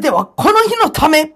[0.00, 1.34] てはこの日のため。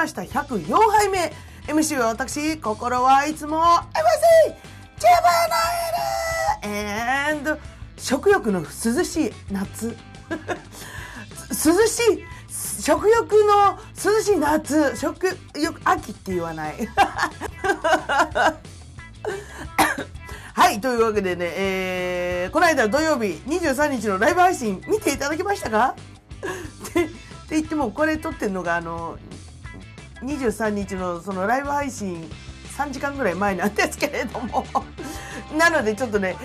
[0.00, 0.22] ました。
[0.22, 1.30] 104杯目。
[1.66, 3.84] MC は私、心はいつも MC!
[4.98, 5.28] ジェバ
[6.62, 7.60] ナエル !and
[7.98, 8.66] 食欲の涼
[9.04, 9.94] しい夏。
[10.30, 11.54] 涼
[11.86, 12.24] しい、
[12.82, 14.96] 食欲の涼しい夏。
[14.96, 16.76] 食欲、秋って言わない。
[20.54, 25.94] はい、というわけでね、えー、この間土曜日23日のライブ配信見ていただきましたか？
[26.40, 27.10] って
[27.50, 29.18] 言ってもこれ撮ってるのがあの
[30.22, 32.28] 23日のそのライブ配信
[32.76, 34.64] 3時間ぐらい前なんですけれども。
[35.56, 36.36] なのでちょっとね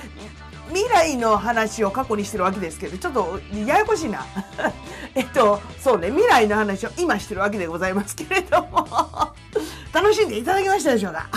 [0.69, 4.25] 未来の話を過去にしてるわけですけどちょっとややこしいな。
[5.13, 8.87] えっとそうね未来の話を今してるわけでございますけれども。
[9.93, 11.29] 楽しんでいただけましたでしょうか？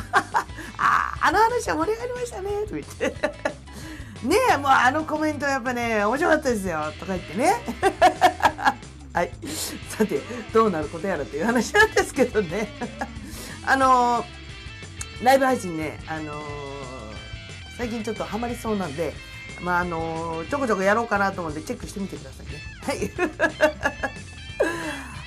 [0.79, 3.15] ああの話は盛り上がりましたねと言って。
[4.25, 7.55] ねえもうあのコメントやっぱね面白かったですよとか言ってね。
[9.13, 9.31] はい。
[9.99, 10.21] さて、
[10.53, 12.69] どうなることやらという話なんですけどね。
[13.67, 16.45] あのー、ライブ配信ね、あのー、
[17.77, 19.13] 最近ちょっとハマりそうなんで、
[19.61, 23.11] まあ、あのー、ちょこちょこやろうかなと思ってチェックしてみてくださいね。
[23.27, 23.43] はい。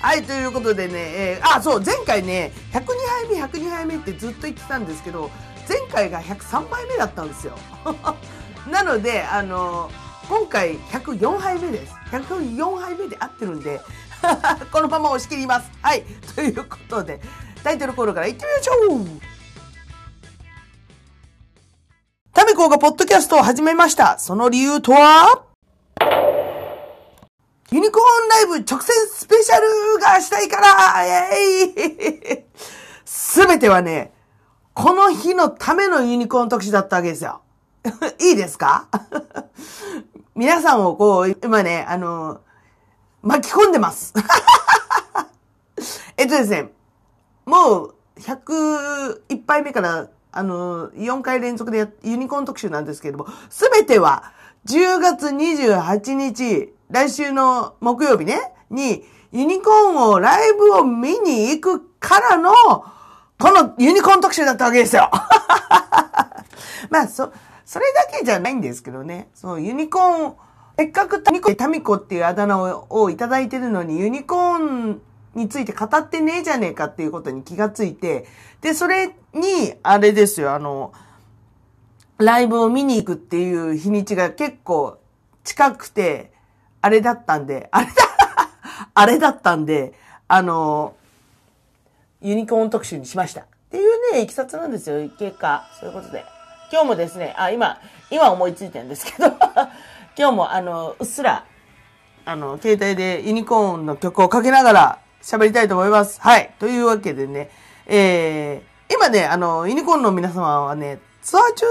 [0.00, 5.30] はい、ということでね、えー、あ、そう、前回ね、102杯目、102杯目ってずっと言ってたんですけど、
[5.68, 7.58] 前回が103杯目だったんですよ。
[8.66, 11.94] なので、あのー今回104杯目です。
[12.10, 13.80] 104杯目で合ってるんで、
[14.72, 15.70] このまま押し切ります。
[15.82, 16.04] はい。
[16.34, 17.20] ということで、
[17.62, 19.22] タイトルコールからいってみましょう
[22.32, 24.18] タメコがポッドキャストを始めました。
[24.18, 25.44] その理由とは？
[27.70, 32.44] ユニコーンライブ直線スペシャルがしたいからイェイ
[33.04, 34.12] すべてはね、
[34.74, 37.40] この日のためのユニコーン特集だったわけですよ。
[38.20, 38.88] いいですか？
[40.36, 42.40] 皆さんをこう、今ね、あの、
[43.22, 44.12] 巻き込んでます。
[46.16, 46.72] えっとですね、
[47.46, 54.32] もう、101杯目から、あの、4回連続でユニコーン特集なんですけれども、すべては、
[54.66, 62.52] 10月28日、来週の木曜日ね、に、ユニコーンを、ライブを見に行くからの、
[63.38, 65.10] このユニコーン特集だったわけですよ。
[66.90, 67.32] まあ、そ、
[67.64, 69.30] それだけじゃないんですけどね。
[69.34, 70.34] そう、ユニコーン、
[70.78, 75.00] せっかくタミコ、タミコっていうあだ名ををいただいてるのに、ユニコーン
[75.34, 78.26] について語ってねえじゃねえかっていうことに気がついて、
[78.60, 80.92] で、それに、あれですよ、あの、
[82.18, 84.98] ライブを見に行くっていう日にちが結構
[85.44, 86.32] 近くて、
[86.80, 87.92] あれだったんで、あれだ、
[88.94, 89.94] あれだったんで、
[90.28, 90.94] あの、
[92.20, 93.42] ユニコーン特集にしました。
[93.42, 95.68] っていうね、いきさつなんですよ、結果。
[95.80, 96.24] そういうことで。
[96.70, 97.78] 今日もですね、あ、今、
[98.10, 99.32] 今思いついてるんですけど、
[100.14, 101.46] 今日もあの、うっすら、
[102.26, 106.20] あの、携帯でユニコーンの曲をかけながら喋りたいと思います。
[106.20, 106.54] はい。
[106.58, 107.50] というわけでね、
[107.86, 111.66] えー、今ね、あの、ユニコーンの皆様はね、ツアー中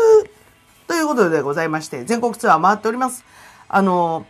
[0.88, 3.24] ということでございまして、全国ツアー回っております。
[3.70, 4.26] あの、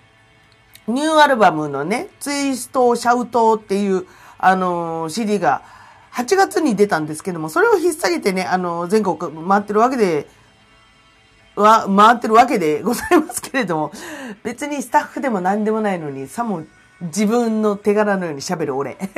[0.87, 4.07] ニューアルバムのね、ツイストシャウトっていう、
[4.37, 5.61] あの、CD が
[6.11, 10.27] 8月に出たんですけども、それを引っ提げてね、あの、全国回ってるわけで、
[11.61, 13.91] は、回ってるわけでございますけれども、
[14.43, 16.63] 別にスタッフでも何でもないのに、さも
[17.01, 18.97] 自分の手柄のように喋る俺。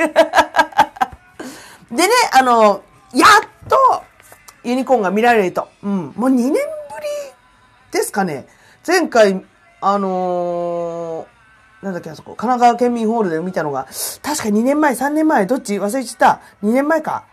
[1.90, 2.82] でね、あの、
[3.12, 4.02] やっと、
[4.64, 5.68] ユニコーンが見られると。
[5.82, 6.12] うん。
[6.16, 6.62] もう2年ぶり
[7.92, 8.46] ですかね。
[8.86, 9.44] 前回、
[9.80, 13.86] あのー、なんだっけ、あそこ、神奈川県民ホールで見たのが、
[14.22, 16.40] 確か2年前、3年前、どっち忘れちゃった。
[16.62, 17.24] 2年前か。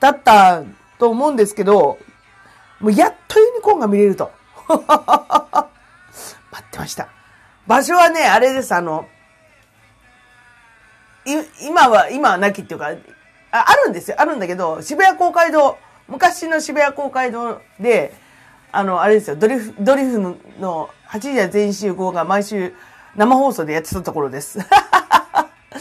[0.00, 0.64] だった
[0.98, 1.98] と思うんですけど、
[2.80, 4.32] もうやっとユニコーンが見れると。
[6.50, 7.08] 待ってました。
[7.66, 9.06] 場所はね、あれです、あの、
[11.24, 12.90] い、今は、今はなきっていうか、
[13.52, 14.16] ああるんですよ。
[14.18, 15.78] あるんだけど、渋谷公会堂、
[16.08, 18.14] 昔の渋谷公会堂で、
[18.72, 20.18] あの、あれですよ、ドリフ、ドリフ
[20.58, 22.74] の8時は全員集合が毎週
[23.14, 24.58] 生放送でやってたところです。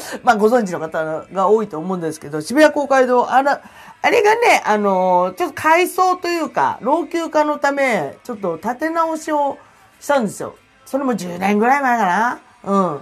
[0.24, 3.62] まあ、ご存知の方が多いと思うんですけど、渋谷公会堂、あら、
[4.01, 9.57] あれがね、あの、ちょっと改装というか、老朽化のため、ちょっと建て直しを
[10.00, 10.56] したんですよ。
[10.86, 12.39] それも10年ぐらい前かな。
[12.63, 13.01] うん。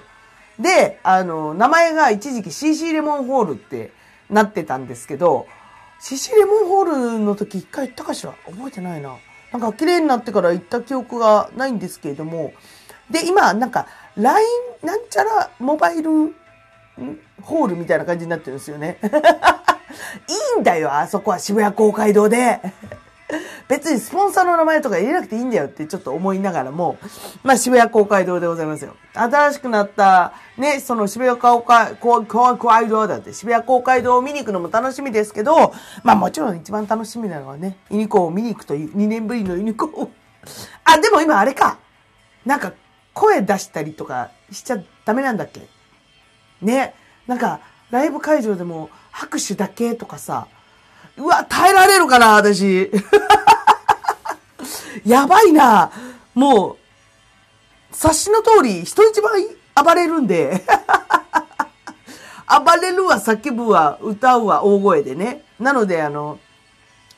[0.60, 3.92] で、あの、名前が一時期 CC レモンホールって
[4.30, 5.48] なってたんですけど、
[6.02, 6.86] CC レモンホー
[7.16, 8.34] ルの時一回行ったかしら？
[8.46, 9.16] 覚えてないな。
[9.52, 12.54] なんか綺麗になってから行った記憶がないんですけれども、
[13.10, 13.88] で、今、なんか、
[14.18, 14.46] LINE
[14.84, 16.36] なんちゃらモバイル
[17.42, 18.98] ホールみたいな感じになってるんですよね。
[20.28, 22.60] いいんだよ、あそこは渋谷公会堂で。
[23.68, 26.98] 別にスポンサーの名前とか入れなくていいんだよってちょっと思いながらも、
[27.44, 28.96] まあ渋谷公会堂でございますよ。
[29.14, 35.74] 新しくなった、ね、その渋谷公会、公会堂だって渋谷公会堂を見に行くのも楽しみですけど、
[36.04, 40.10] まあもちろん一番楽しみなのはね、ユニコーンを見に行くという、2年ぶりのユニコーン。
[40.86, 41.78] あ、でも今あれか。
[42.46, 42.74] なんか
[43.14, 45.62] 声出したりとかしちゃダメなんだっけ？
[46.62, 46.94] ね。
[47.28, 47.60] なんか、
[47.92, 50.48] ライブ会場でも拍手だけとかさ、
[51.18, 52.92] うわ、耐えられるかな、私。
[55.06, 55.92] やばいな。
[56.34, 56.78] もう、
[57.92, 59.46] 察しの通り、人一倍
[59.84, 60.64] 暴れるんで。
[62.48, 65.44] 暴れるわ、叫ぶわ、歌うわ、大声でね。
[65.60, 66.40] なので、あの、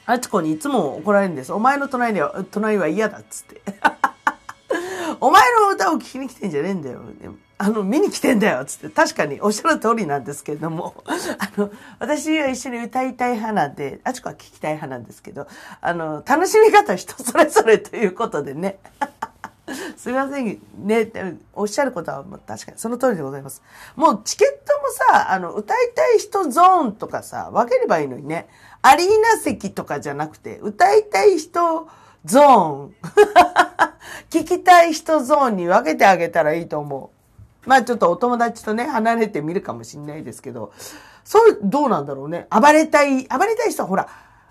[0.05, 1.53] あちこにいつも怒られるんです。
[1.53, 3.61] お前の隣は、隣は嫌だっつって。
[5.21, 6.99] お前の歌を聴きに来てんじゃねえんだよ。
[7.59, 11.69] あの、見に来てんだよつって、確かにおっしゃる通りなんですけれども、 あの、
[11.99, 15.47] 私は一緒に歌いたい派なんで、あちこは聞きたい派なんですけど、
[15.79, 18.79] あの、楽しみ方人それぞれということでね。
[19.95, 21.11] すみませんね、
[21.53, 23.61] おっしゃることは確かにその通りでございます。
[23.95, 28.49] もうチケットもさ、あの、歌いたい人ゾーンとかさ、分ければいいのにね。
[28.81, 31.87] アリーナ席とかじゃなくて、歌いたい人
[32.25, 32.95] ゾーン。
[34.29, 37.11] 聞きたい人ゾーンに分けてあげたらいいと思
[37.65, 37.69] う。
[37.69, 40.73] まあちょっとお友達とね、離れてみるかもしんないですけど、
[41.23, 42.47] そう、どうなんだろうね。
[42.49, 44.07] 暴れたい、暴れたい人はほら、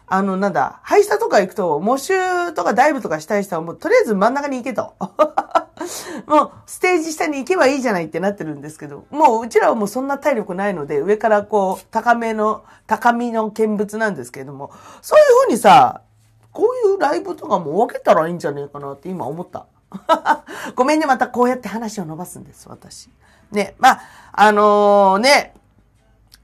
[0.06, 4.94] あの、なんだ、ハイスタとか行くと、模習とかダイブとかしたい人はもうとりあえず真ん中に行けと。
[6.26, 16.02] もう、ステージ下に行けばいいじゃないってなってるんですけど、もううちらはもうそんな体力ないので、上からこう、高めの、高みの見物なんですけれども、そういうふうにさ、
[16.52, 19.66] こういうライブとかも分けたらいいんじゃねえかなって今思った。
[20.74, 23.10] ごめんね、またこうやって話を伸ばすんです、私。
[23.50, 24.00] ね、まあ、
[24.32, 25.54] あのー、ね、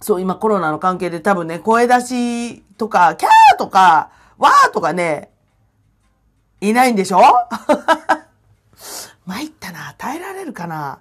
[0.01, 5.31] そう、今コロナの関係で多分ね、声出しとか、キャーとか、わーとかね、
[6.61, 7.21] いないんでしょ？
[9.27, 10.99] 参ったな、耐えられるかな？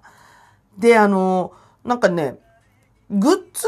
[0.78, 2.40] で、あのー、なんかね、
[3.10, 3.68] グッズ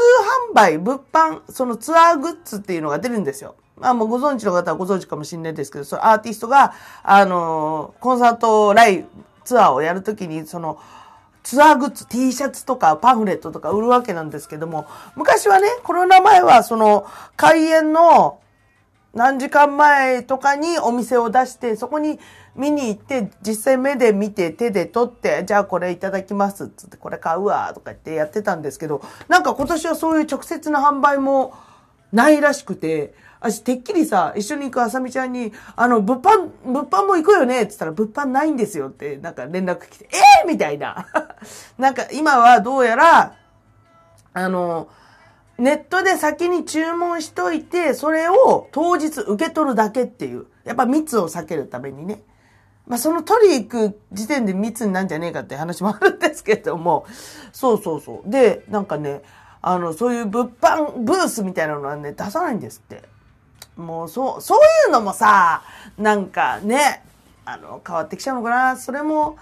[0.50, 3.54] 販売、物販、そのツアーグッズっていうのが出るんですよ。
[3.80, 9.06] まあもうご存知の方はご存知かもしれないですけど、そのアーティストが、あの、コンサートライ、
[9.44, 10.78] ツアーをやるときに、その、
[11.42, 14.86] ツアーグッズ、T シャツとかパンフレットとか売るわけなんですけども、
[15.16, 18.40] 昔はね、コロナ前はその、開演の
[19.14, 22.18] 何時間前とかにお店を出して、そこに
[22.54, 31.54] 見に行って、実際目で見て、手で取って、じゃあこれいただきますつって、これ買うわとか言ってやってたんですけど、なんか今年はそういう直接な販売も
[32.12, 41.06] ないらしくて、私、てっきりさ、一緒に行くあさみちゃんに、あの、物販、物販も行くよねって言ったら、物販ないんですよって、なんか連絡来て、ええー、みたいな。
[41.78, 43.34] なんか、今はどうやら、
[44.32, 44.88] あの、
[45.58, 50.46] ネットで先に注文しといて、それを当日受け取るだけっていう。
[50.64, 52.22] やっぱ密を避けるためにね。
[52.86, 57.06] まあ、その取り行く時点で密になんじゃねえかって話もあるんですけども。
[57.52, 58.30] そうそうそう。
[58.30, 59.22] で、なんかね、
[59.60, 63.02] あの、そういう物販ブースみたいなのはね、出さないんですって。
[63.76, 65.62] もう、そう、そういうのもさ、
[65.96, 67.02] なんかね、
[67.44, 68.76] あの、変わってきちゃうのかな。
[68.76, 69.38] それも、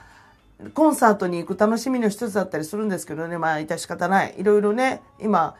[0.74, 4.34] コンサートに行く楽しみの一つだったりするんですけどね、まあ、致し方ない。
[4.38, 5.54] いろいろね、今、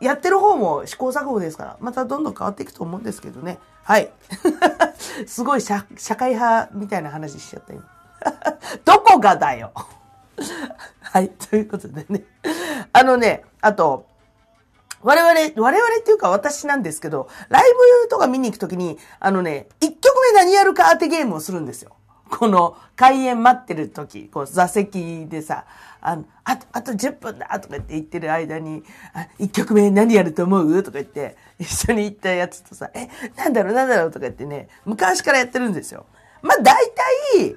[0.00, 3.58] やってる方も試行錯誤ですから、またどんどん変わっていくと思うんですけどね。
[3.84, 4.10] はい。
[5.26, 5.84] すごい社
[6.16, 7.84] 会派みたいな話しちゃった今。
[8.84, 9.72] どこがだよ
[11.02, 11.28] はい。
[11.28, 12.24] ということでね。
[12.92, 14.06] あのね、あと、
[15.02, 17.62] 我々、我々っていうか私なんですけど、ライ
[18.02, 21.96] ブとか見に行くときに、あのね、一曲目何やるか当てゲームをするんですよ。
[22.30, 25.66] この開演待ってる時、こう座席でさ、
[26.00, 28.82] あの、あと、あと10分だとかって言ってる間に、
[29.12, 30.82] あ、1曲目何やると思う？
[30.82, 33.74] とか言って、一緒に行ったやつとさ、え、なんだろう？
[33.74, 34.10] なんだろう？
[34.10, 36.06] とか言ってね、昔からやってるんですよ。
[36.40, 36.74] まあ大
[37.36, 37.56] 体、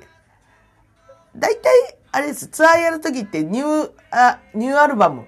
[1.37, 5.25] 大体、あれです、ツアーやるときってニュー、あ、ニューアルバム、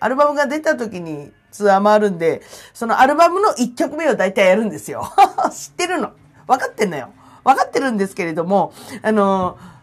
[0.00, 2.42] アルバムが出たときにツアー回るんで、
[2.74, 5.12] そのアルバムの1曲目を大体やるんですよ。
[5.52, 6.12] 知ってるの？
[6.46, 7.10] 分かってんのよ。
[7.44, 9.78] 分かってるんですけれども、あのー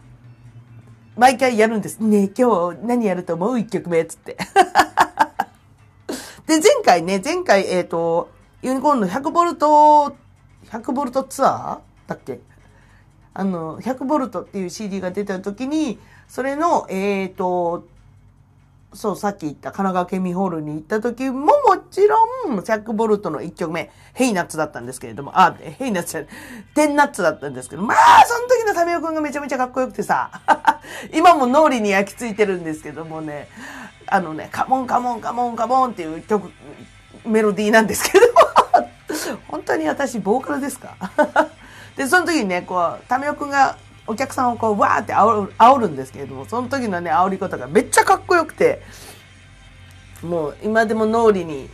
[1.16, 1.98] 毎回やるんです。
[2.00, 3.58] ね、今日何やると思う？
[3.58, 4.36] 一曲目、つって。
[6.46, 8.28] で、前回ね、前回、えっ、ー、と、
[8.60, 10.14] ユニコーンの100ボルト、
[10.70, 12.40] 100ボルトツアーだっけ？
[13.32, 17.86] あの、100ボルトっていう CD が出た時に、それの、えっ、ー、と、
[18.96, 21.52] そう、さっき言った神奈川県民ホールに行った時もも
[21.90, 22.16] ちろ
[22.50, 26.28] ん、100ボルトの1曲目、ヘイナッツだったんですけれども、あ、ヘイナッツじゃない、
[26.74, 30.30] テンナッツだったんですけど、まあ、その時のタミオくんがめちゃめちゃかっこよくてさ、
[31.14, 33.48] 今も脳裏に焼き付いてるんですけどもね、
[34.06, 36.50] あのね、カモンカモンカモンカモンっていう曲、
[37.24, 38.26] メロディーなんですけど、
[39.48, 40.94] 本当に私、ボーカルですか？
[41.96, 43.76] で、その時にね、こう、タミオくんが
[44.06, 48.82] お客さんをこう、わーって煽る煽るんですけれども、その時のね、煽り方がめっちゃかっこよくて、
[50.22, 51.68] もう今でも脳裏に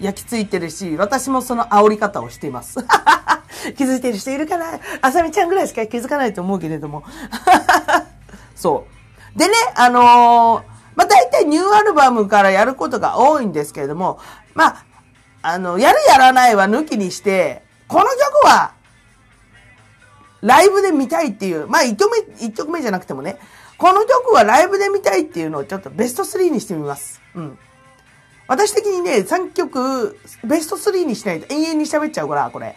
[0.00, 2.78] 焼き付いてるし、私もその煽り方をしています。
[3.76, 4.66] 気づいてる人いるかな？
[5.00, 7.04] あさみちゃんぐらいしか気づかないと思うけれども。
[8.56, 8.86] そ
[9.34, 9.38] う。
[9.38, 10.62] でね、あのー、
[10.94, 14.18] まあ、大体ニューアルバムからやることが多いんですけれども、
[14.54, 14.84] まあ、
[15.42, 18.72] あの、やるやらないは抜きにして、この曲は
[20.42, 23.38] ライブで見たいっていう、まあ1曲目、1曲目じゃなくてもね、
[23.78, 27.20] この曲はライブで見たいっていうのをちょっとベスト3にしてみます。
[27.34, 27.58] うん。
[28.48, 32.76] 私的にね、3曲、ベスト3にしないと永遠に喋っちゃうから、これ。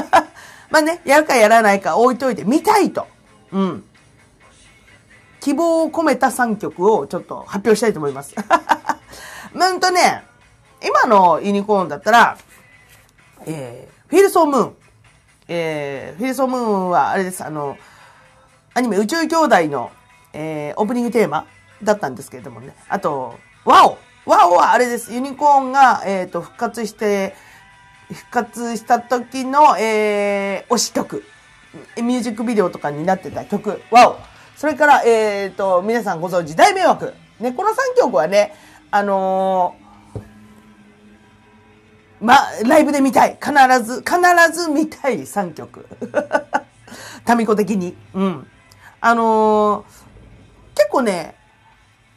[0.70, 3.06] まあね、やるかやらないか置いといて、見たいと。
[3.52, 3.84] うん。
[5.40, 8.34] 希望を込めた3曲をちょっと発表したいと思います。
[9.54, 10.24] うんとね、
[10.84, 12.36] 今のユニコーンだったら、
[13.46, 14.76] えー、フィルソームーン。
[15.48, 17.76] えー、フェイソムーンはあれです、あの、
[18.74, 19.90] アニメ宇宙兄弟の、
[20.32, 21.46] えー、オープニングテーマ
[21.82, 22.74] だったんですけれどもね。
[22.88, 25.12] あと、ワオワオはあれです。
[25.14, 27.34] ユニコーンが、えっ、ー、と、復活して、
[28.12, 31.24] 復活した時の、えー、推し曲。
[31.96, 34.18] ミュージックビデオとかになってた曲、ワオ
[34.56, 37.14] それから、えっ、ー、と、皆さんご存知、大迷惑。
[37.38, 38.54] ね、この3曲はね、
[38.90, 39.85] あのー
[42.20, 43.38] ま、ライブで見たい。
[43.40, 44.16] 必ず、必
[44.52, 45.86] ず見たい3曲。
[47.24, 47.96] タミコ的に。
[48.14, 48.46] うん。
[49.00, 49.84] あのー、
[50.74, 51.36] 結構ね、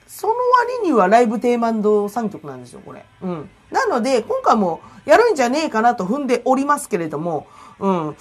[0.07, 0.33] その
[0.81, 3.05] 割にはライブテーマンド3曲なんですよ、これ。
[3.21, 3.49] うん。
[3.71, 7.47] なので、今回もやるんじゃねえかなと踏んでおりますけれども、
[7.79, 8.17] うん。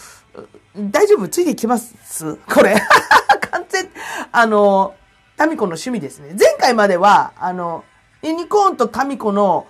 [0.77, 1.29] 大丈夫？
[1.29, 2.37] ついてきます？
[2.37, 2.77] これ。
[3.51, 3.89] 完全、
[4.31, 4.95] あの、
[5.37, 6.37] タミコの趣味ですね。
[6.39, 7.85] 前回までは、あの、
[8.23, 9.67] ユニコーンとタミコの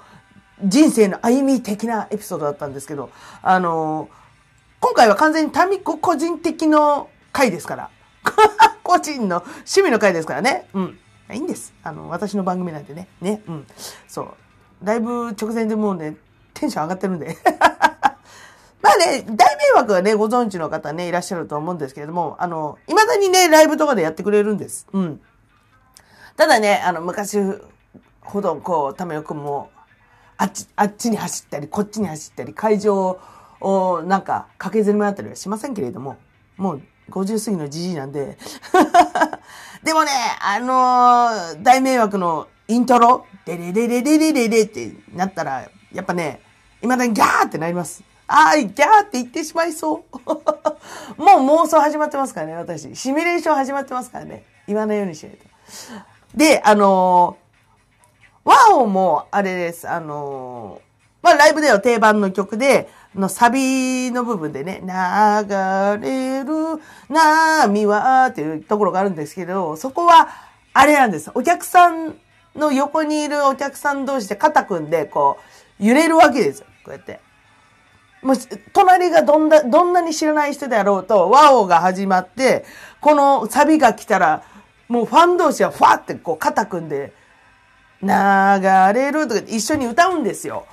[0.65, 3.11] 人生の歩み的なエピソードだったんですけど、
[3.43, 4.09] あの、
[4.81, 7.91] 今回は完全にタミコ個人的の回ですから。
[8.83, 10.69] 個人の趣味の回ですからね。
[10.75, 10.99] うん。
[11.33, 11.75] いいんです。
[11.83, 13.09] あの、私の番組なんでね。
[13.21, 13.43] ね。
[13.47, 13.67] うん。
[14.07, 14.35] そう。
[14.83, 16.17] だいぶ直前でもうね、
[16.55, 17.37] テンション上がってるんで。
[18.81, 24.87] まあね、大迷惑はね、ご存知の方ね、いらっしゃると思うんですけれども、あの、未だにね、ライブとかでやってくれるんです。
[24.93, 25.21] うん。
[26.37, 27.39] ただね、あの、昔
[28.21, 29.71] ほど、こう、ためよくんも、
[30.39, 33.21] あっち、あっちに走ったり、こっちに走ったり、会場
[33.61, 36.17] をなんか駆けずり回ったりはしませんけれども、
[36.57, 38.39] もう50過ぎのじじいなんで。
[39.83, 46.41] でもね、あのー、大迷惑のイントロ、デレレレレレレレってなったら、やっぱね、
[46.81, 48.05] 未だにギャーってなります。
[48.29, 50.19] あーい、ギャーって言ってしまいそう。
[51.21, 52.95] もう妄想始まってますからね、私。
[52.95, 54.45] シミュレーション始まってますからね。
[54.69, 55.45] 言わないようにしないと。
[56.37, 57.48] で、あのー
[58.49, 59.87] ワオも、あれです。
[59.87, 60.81] あのー、
[61.21, 64.89] まあ、ライブでは定番の曲で、のサビの部分でね、流
[66.01, 70.29] れる波はっていうところがあるんですけど、そこは、
[70.73, 71.31] あれなんです。
[71.35, 72.17] お客さん
[72.57, 75.37] の横にいるお客さん同士で肩組んで、こ
[75.79, 76.67] う、揺れるわけですよ。
[76.87, 77.21] こうやって。
[78.23, 78.37] もう、
[78.73, 82.65] 隣がどんな、どんなに知らない人であろうと、ワオが始まって、
[83.03, 84.43] このサビが来たら、
[84.89, 87.13] もうファン同士はファーってこう肩組んで、
[88.03, 88.09] 流
[88.95, 90.67] れるとか一緒に歌うんですよ。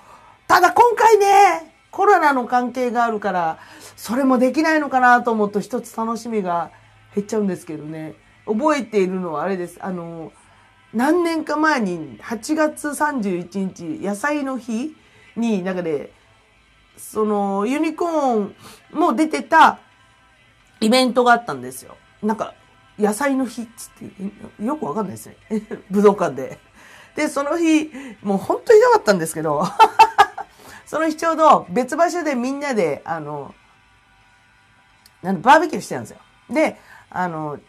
[0.48, 3.58] ただ今回ね、コロナの関係があるから、
[3.96, 6.72] それもできないのかなと思うと一つ楽しみが
[7.16, 8.16] 減っちゃうんですけどね。
[8.46, 9.78] 覚えているのはあれです。
[9.82, 10.32] あの、
[10.94, 14.96] 何年か前に8月31日、野菜の日
[15.36, 16.10] に、なんかね、
[16.98, 18.56] その、ユニコーン
[18.92, 19.80] も出てた
[20.80, 21.98] イベントがあったんですよ。
[22.22, 22.54] なんか、
[22.98, 24.10] 野菜の日っつっ
[24.60, 25.36] て、よくわかんないですね。
[25.90, 26.60] 武道館で。
[27.16, 27.92] で、その日、
[28.22, 29.64] もう本当ひどかったんですけど、
[30.86, 33.54] その日ちょうど別場所でみんなで、あの、
[35.22, 36.20] なんバーベキューしてたんですよ。
[36.50, 36.78] で、
[37.10, 37.60] あの、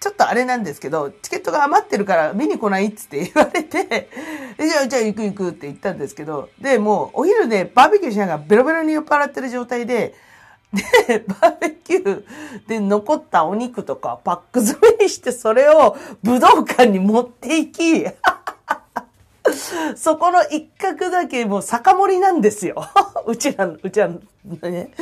[0.00, 4.08] ちょっとあれなんですけど、チケットが余ってるから見に来ないっつって 言われて、
[4.58, 10.14] じゃあ、じゃあ行く行くって言ったんですけど、で、もうお昼でバーベキューしながらベロベロに酔っ払ってる状態で、
[10.72, 12.24] で、バーベキュー
[12.66, 18.04] で残ったお肉とかパック詰めにしてそれを武道館に持っていき、
[19.96, 22.82] そこの一角だけもう酒盛りなんですよ。
[23.26, 24.20] うちらの、うちらの
[24.62, 24.92] ね。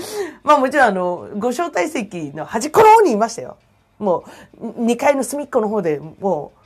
[0.43, 3.57] まあもちろんあの、ご招待席の端っこの方にいましたよ。
[3.99, 4.25] も
[4.59, 6.59] う、2階の隅っこの方でもう、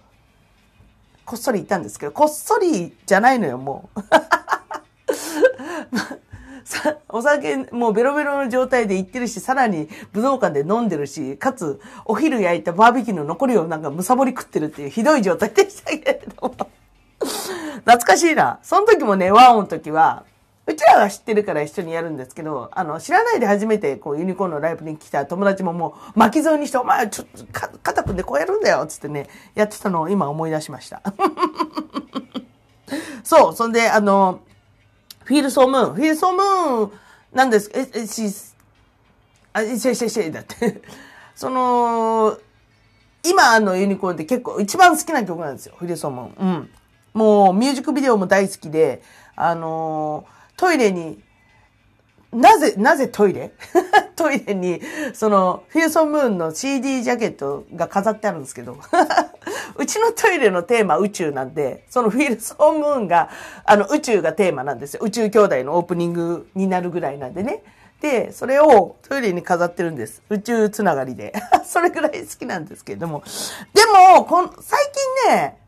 [1.25, 4.01] こっそりいたんですけど、こっそりじゃないのよ、もう。
[6.65, 16.71] さお酒もうベロベロの状態で行ってるし、さらに武道館で飲んでるし、かつお昼焼いたバーベキューの残りをなんかむさぼり食ってるっていうひどい状態でしたけれども。
[17.81, 18.59] 懐かしいな。
[18.63, 20.25] その時もね、ワンオの時は、
[20.67, 27.45] うちらが知ってるから一緒にやるんですけど、あの、知らないで初めてこうユニコーンのライブに来た友達ももう巻き添えにして、お前ちょっと
[27.83, 31.03] 肩組んでこうやるんだよつってね、やってたのを今思い出しました。
[33.25, 34.41] そう、そんで、あの、
[35.31, 36.93] フィールソームーン、フィールソームーン
[37.33, 38.35] なんです、え、え、し、
[39.53, 40.83] あ、し、し、し、だって。
[41.37, 42.37] その、
[43.25, 46.35] 今のユニコーンって結構一番好きな曲なんですよ、フィールソームーン。
[46.37, 46.71] うん。
[47.15, 49.05] もうミュージックビデオも大好きで、
[49.37, 50.25] あの
[50.57, 51.23] トイレに、
[52.33, 53.53] なぜ、なぜトイレ？
[54.15, 54.81] トイレに、
[55.15, 58.77] その、フィルソンムーンの CD ジャケットが飾ってあるんですけど、
[59.77, 63.31] うちのトイレのテーマ宇宙なんで、そのフィルソンムーンが、
[63.65, 65.01] あの、宇宙がテーマなんですよ。
[65.03, 67.63] 宇宙兄弟のオープニングになるぐらいなんでね。
[68.01, 70.23] で、それをトイレに飾ってるんです。
[70.31, 71.35] 宇宙つながりで。
[71.65, 73.23] それぐらい好きなんですけれども。
[73.75, 73.85] で
[74.17, 74.81] も、こん最
[75.27, 75.59] 近ね、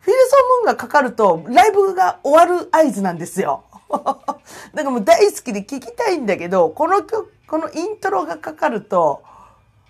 [0.00, 3.64] フィルソンムーンがかかると、ライブが終わる合図なんですよ。
[4.72, 9.22] なんかもう大好きで聞きたいんだけど、この曲、このイントロがかかると、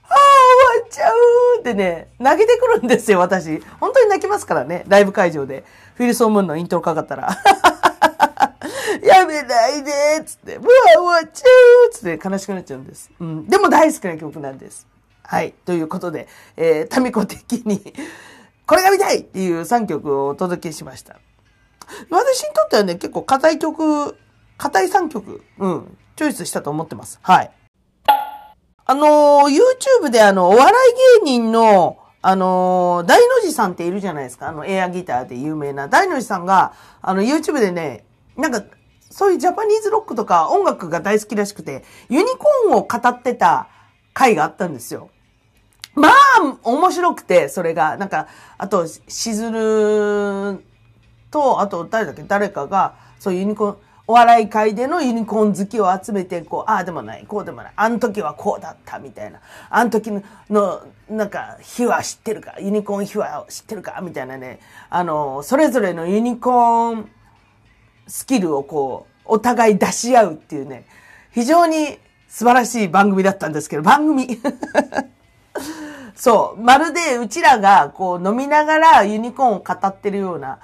[0.09, 0.17] ああ、
[0.73, 3.63] 終わっちゃうってね、泣けてくるんですよ、私。
[3.81, 5.65] 本当に泣きますからね、ライブ会場で。
[5.95, 7.29] フィルソンムーンのイントロかかったら。
[9.03, 11.49] やめないでっつって、もう、終わっちゃ
[11.87, 13.11] うっつって悲しくなっちゃうんです。
[13.19, 13.47] うん。
[13.47, 14.87] でも大好きな曲なんです。
[15.23, 15.55] はい。
[15.65, 17.95] ということで、えー、タミコ的に
[18.67, 21.17] これが見たいっていう3曲をお届けしました。
[22.11, 24.17] 私にとってはね、結構硬い曲、
[24.59, 27.19] 硬い3曲、うん、チョイスしたと思ってます。
[27.23, 27.51] はい。
[28.87, 29.59] あのー、
[30.03, 34.49] YouTube であの、お笑い芸人の、あのー、大の字さんっているじゃないですか。
[34.49, 35.89] あの、エアギターで有名な。
[35.89, 38.05] 大の字さんが、あの、YouTube でね、
[38.37, 38.63] なんか、
[39.11, 43.69] そういうジャパニーズロックとか音楽が大好きらしくて、ユニコーンを語ってた
[44.13, 45.11] 回があったんですよ。
[45.95, 46.13] まあ、
[46.65, 47.97] 面白くて、それが。
[47.97, 48.27] なんか、
[48.59, 50.65] あと、しずる
[51.35, 52.23] と、あと、誰だっけ？
[52.23, 60.23] 誰かが、そういうユニコーン、お笑い界でのユニコーン好きを集めて、こう、ああでもない、こうでもない、あの時はこうだったみたいな、あの時の、
[61.11, 67.11] なんか、秘話知ってるか、ユニコーン秘話を知ってるかみたいなね、あの、それぞれのユニコーン
[68.07, 70.87] スキルをこう、お互い出し合うっていうね、
[71.33, 74.39] 非常に素晴らしい番組だったんですけど、番組。
[76.15, 76.61] そう。
[76.61, 80.59] まるでうちらがこう飲みながらユニコーンを語ってるような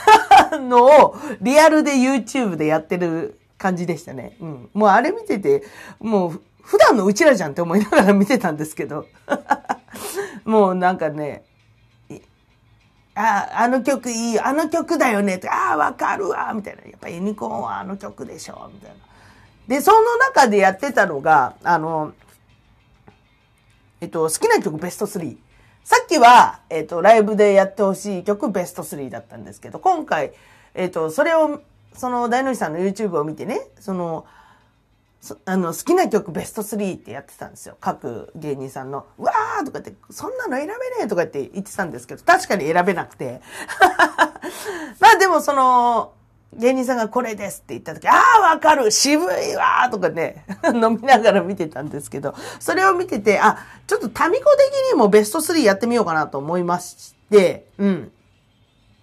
[0.60, 4.36] のをリアルで YouTube でやってる感じでしたね。
[4.40, 4.70] うん。
[4.74, 5.62] もうあれ見てて、
[6.00, 9.06] もう普段のうちらじゃんって思いながら見てたんですけど。
[10.44, 11.44] もうなんかね、
[13.14, 16.82] あ、あの曲いい、あの曲だよねって、ああ、わかるわ、みたいな。
[16.82, 18.96] やっぱユニコーンはあの曲でしょ、みたいな。
[19.68, 22.12] で、その中でやってたのが、あの、
[24.00, 25.36] えっと、好きな曲ベスト3。
[25.84, 30.32] さっきは、えっと、ライブでやってほしい曲ベスト3だったんですけど、今回、
[30.74, 31.60] えっと、それを、
[31.94, 34.24] その、大の字さんの YouTube を見てね、その、
[35.20, 37.76] そあの、好きな曲ベスト3ってやってたんですよ。
[37.80, 39.06] 各芸人さんの。
[39.18, 43.40] うわーとかって、そんなの選べねえとかって言ってたんですけど、確かに選べなくて。
[44.98, 46.12] まあでもその、
[46.54, 58.12] 芸人さんがこれですって言った時、ああ、わかる渋いわとかね、 飲みながら見てたんですけど、それを見てて、あ、ちょっとタミコ的にもベスト3やってみようかなと思いまして、うん。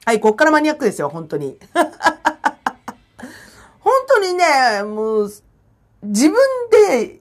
[0.06, 1.58] はい、こっからマニアックですよ、本当に。
[3.80, 5.32] 本当にね、もう、
[6.04, 6.38] 自分
[6.72, 7.20] で、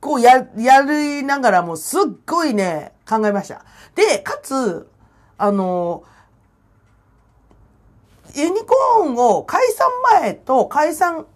[0.00, 3.64] こうや、やりながらもすっごいね、考えました。
[3.94, 4.88] で、かつ、
[5.38, 6.02] あの、
[8.34, 9.88] ユニコーンを解散
[10.20, 11.26] 前と解散、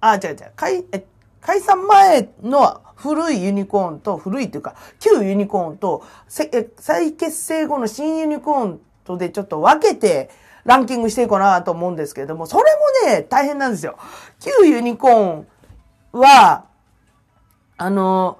[0.00, 1.04] あ、違う違う、解、え、
[1.40, 10.30] 解散前の古いユニコーンと、古いっていうか、旧ユニコーンと、再結成後の新ユニコーンとでちょっと分けて
[10.64, 12.64] ランキングしていこうなと思うんですけれども、それ
[13.06, 13.96] もね、大変なんですよ。
[14.40, 15.46] 旧ユニコーン
[16.12, 16.66] は、
[17.78, 18.38] あの、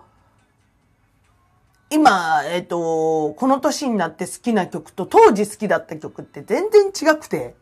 [1.91, 7.57] 今、えっ、と、この年になって好きな曲と当時好きだった曲って全然違くて、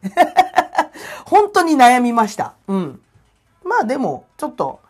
[1.24, 2.54] 本当に悩みました。
[2.66, 3.00] うん。
[3.64, 4.80] まあでも、ちょっと、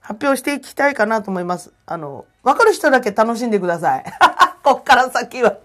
[0.00, 1.72] 発表していきたいかなと思います。
[1.86, 4.04] あの、わかる人だけ楽しんでください。
[4.64, 5.56] こっから先は。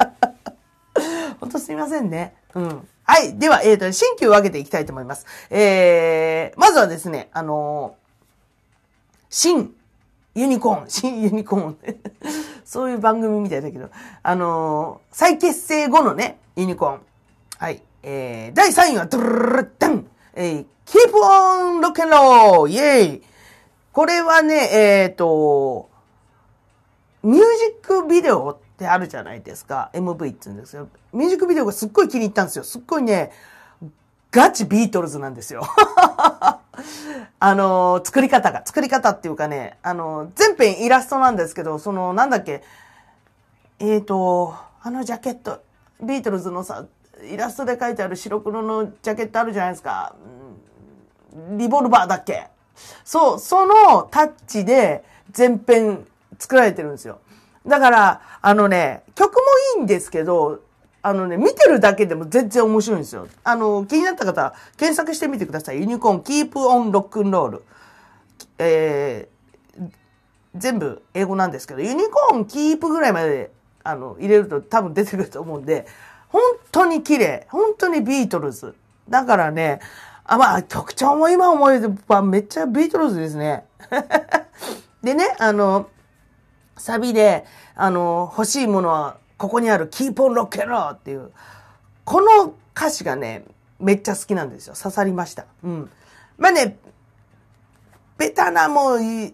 [1.42, 2.36] 本当すみませんね。
[2.54, 2.88] うん。
[3.04, 3.38] はい。
[3.38, 5.26] では、えっ、と、新旧を分けていきたいと思います。
[5.50, 7.96] えー、まずはですね、あの
[9.30, 9.76] 新
[10.36, 11.78] ユニコーン、 新ユニコーン。
[12.66, 13.90] そういう番組みたいだけど、
[14.22, 17.00] あのー再結成後のね、ユニコーン。
[17.58, 17.82] はい。
[18.04, 22.70] えー、第3位は、ドゥルルルダンえー、Keep on Rock and Roll!
[22.70, 23.24] イェイ
[23.94, 25.90] これはね、えっ、と、
[27.24, 27.46] ミュージ
[27.82, 29.90] ックビデオってあるじゃないですか。
[29.94, 30.90] MV って言うんですよ。
[31.14, 32.66] ミュージックビデオがすっごい気に入ったんですよ。
[32.66, 33.32] すっごいね、
[34.32, 35.64] ガチビートルズなんですよ。
[37.40, 42.64] あの作り方が、作り方っていうかね、あのー全編イラストなんですけど、その、なんだっけ、
[43.80, 45.62] えーと、あのジャケット、
[46.02, 46.86] ビートルズのさ、
[47.24, 50.16] イラストで書いてある白黒のジャケットあるじゃないですか。
[51.58, 52.48] リボルバーだっけ
[53.04, 56.06] そう、そのタッチで全編
[56.40, 57.20] 作られてるんですよ。
[57.66, 59.42] だから、あのね、曲も
[59.78, 60.62] いいんですけど、
[61.06, 63.28] あのね、見てるだけでも全然面白いんですよ。
[63.44, 65.78] あの、気になった方は検索してみてください。
[65.78, 67.64] ユニコーン、キープオンロックンロール。
[68.58, 69.90] えー、
[70.56, 73.52] 全部英語なんですけど、ユニコーンキープぐらいまで、
[73.84, 75.86] あの、入れると多分出てくると思うんで、
[76.30, 76.42] 本
[76.72, 77.46] 当に綺麗。
[77.52, 78.74] 本当にビートルズ。
[79.08, 79.82] だからね、
[80.24, 83.66] あ、まあ、曲調も今思えばめっちゃビートルズですね。
[85.04, 85.88] でね、あの、
[86.78, 91.32] サビで、あの、欲しいものはここにある Keep on Rock and Roll っていう、
[92.04, 93.46] この歌詞がね、
[93.80, 94.76] めっちゃ好きなんですよ。
[94.76, 95.46] 刺さりました。
[95.64, 95.90] うん。
[96.38, 96.78] まあね、
[98.18, 99.34] ベタなもういい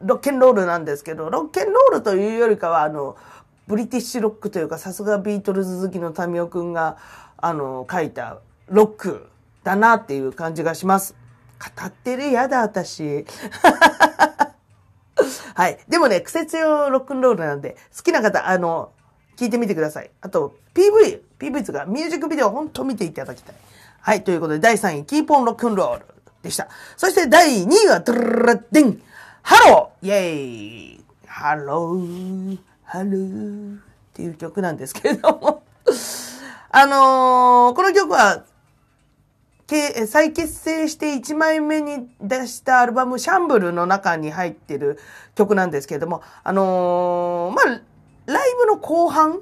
[0.00, 3.16] ロッケンロールなんですけど、ロッケンロールというよりかは、あの、
[3.66, 6.96] ブリティッシュロックというか、さすがビートルズ好きのタミオくんが、
[7.36, 9.28] あの、書いたロック
[9.62, 11.14] だなっていう感じがします。
[11.76, 13.26] 語ってるやだ、私。
[15.54, 15.78] はい。
[15.88, 18.92] でもね、クセ強ロックンロールなんで、好きな方、あの、
[19.40, 20.10] 聞いてみてください。
[20.20, 23.54] あと、PV、PV とかミュージックビデオ、本当見ていただきたい。
[24.02, 24.22] はい。
[24.22, 26.04] ということで、第3位、 Keep on Rock'n Roll
[26.42, 26.68] でした。
[26.98, 29.02] そして、第2位は、ドゥルルデン
[29.40, 33.80] ハローイェーイ HELLO、HELLO っ
[34.12, 35.62] ていう曲なんですけれども。
[36.72, 38.44] あのーこの曲は、
[40.06, 44.98] 再結成して1枚目に出したアルバムシャンブルの中に入ってる
[45.34, 47.80] 曲なんですけれども、あのーまあ、
[48.26, 49.40] ライブの後半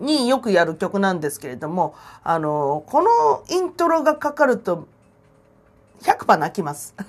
[0.00, 4.86] によくやる曲なんですけれども、あのこのイントロがかかると
[6.02, 6.94] 100%泣きます。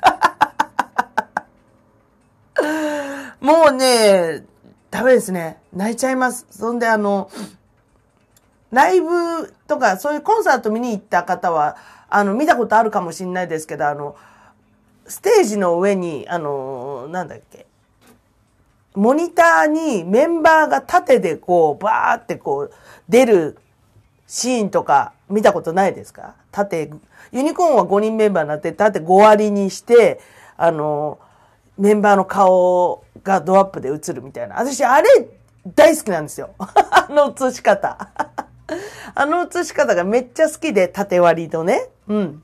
[3.42, 4.46] もうね、
[4.90, 5.60] ダメですね。
[5.74, 6.48] 泣いちゃいます。
[6.50, 7.30] そんであの、
[8.72, 11.78] ライブとか、そういうコンサート見に行った方は、
[12.10, 14.16] あの、見たことあるかもしれないですけど、あの、
[15.08, 17.65] ステージの上に、あの、なんだっけ、
[18.96, 22.72] モニターにメンバーが縦でこう、バーってこう、
[23.10, 23.58] 出る
[24.28, 26.36] シーンとか見たことないですか？
[26.52, 26.90] 縦、
[27.32, 30.20] ユニコーンは5人メンバーになって、縦5割にして、
[30.58, 31.20] あの、
[31.78, 34.56] メンバーの顔がドアップで映るみたいな。
[34.56, 35.08] 私、あれ、
[35.76, 36.52] 大好きなんですよ。
[36.58, 38.10] あの映し方。
[39.14, 41.90] あの映し方がめっちゃ好きで、縦割りのね。
[42.08, 42.44] うん。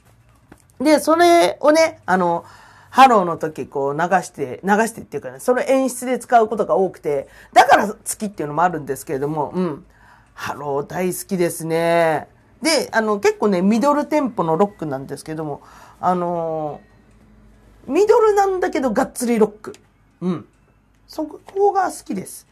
[0.80, 2.44] で、それをね、あの、
[2.92, 9.86] ハローの時こう流して、流してっていうかね、その演出で使うことが多くて、だから好きっていうのもあるんですけれども、うん。
[10.34, 12.28] ハロー大好きですね。
[12.62, 15.62] で、あの、結構ね、ミドルテンポのロックなんですけども、
[16.00, 16.82] あの
[17.88, 19.74] ミドルなんだけどがっつりロック。
[20.20, 20.48] うん。
[21.08, 22.48] そこが好きです。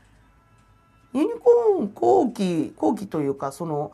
[1.13, 3.91] ユニコーン後期、後期というか、その、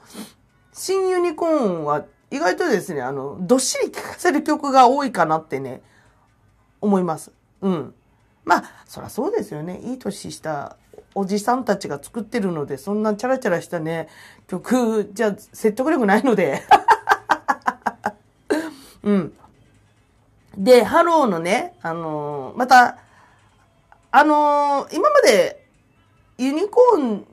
[0.73, 1.49] 新ユニコー
[1.81, 5.81] ンは意外とですね、あの、どっしり聴かせる曲が多いかなってね、
[6.86, 7.32] 思います。
[7.62, 7.93] うん。
[8.45, 9.82] まあ、そりゃそうですよね。
[9.84, 10.78] いい年した
[11.15, 14.08] おじさんたちが作ってるので、そんなチャラチャラしたね、
[14.48, 16.62] 曲じゃ説得力ないので。
[19.04, 19.34] うん。
[20.58, 22.98] で、ハローのね、あのーまた、
[24.12, 25.65] あのー今まで
[26.38, 27.26] ユニコーン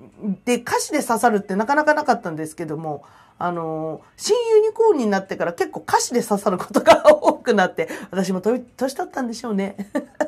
[0.45, 3.05] で歌詞で刺さるってなかなかなかったんですけども、
[3.43, 9.77] あの新ユニコーンになってから結構歌詞で刺さることが多くなって、私も年取ったんでしょうね。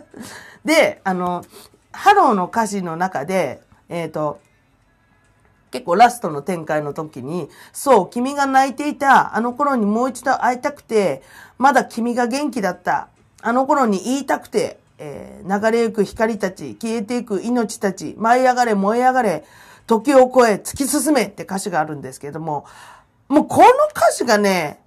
[0.64, 1.44] で、あの、
[1.92, 4.40] ハローの歌詞の中で、えっ、と、
[5.70, 11.22] 結構ラストの展開の時に、そう、君が泣いていた、あの頃にもう一度会いたくて、
[11.56, 13.08] まだ君が元気だった、
[13.42, 19.44] あの頃に言いたくて、えー、流れゆく光たち、消えていく命たち、舞い上がれ、燃え上がれ、
[19.86, 22.64] 時を超え、突き進めって歌詞があるんですけれども、
[23.28, 24.80] もうこの歌詞がね、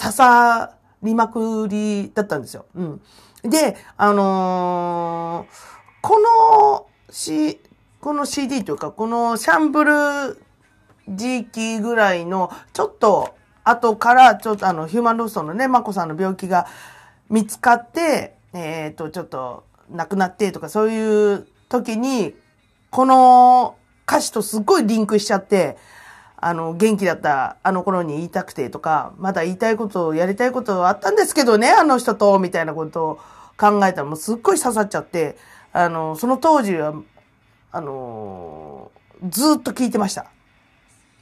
[0.00, 2.66] 刺さりまくりだったんですよ。
[2.74, 3.00] うん。
[3.42, 5.54] で、あのー、
[6.00, 7.60] この C、
[8.00, 10.42] この CD というか、このシャンブル
[11.08, 16.66] 時期ぐらいの、ちょっと後から、ちょっとあの、ヒューマンロストのね、マコさんの病気が
[17.28, 22.34] 見つかって、えっ、ー、と、ちょっと亡くなってとか、そういう時に、
[22.90, 23.76] この
[24.06, 25.76] 歌詞とすっごいリンクしちゃって、
[26.46, 33.20] あの、元気だったあの頃に言いたくてとか、まだ言いたいこと、やりたいことあったんですけどね、あの人と、みたいなことを
[33.56, 35.38] 考えたらもうすっごい刺さっちゃって、
[35.72, 36.92] あの、その当時は、
[37.72, 38.92] あの
[39.26, 40.26] ずっと聞いてました。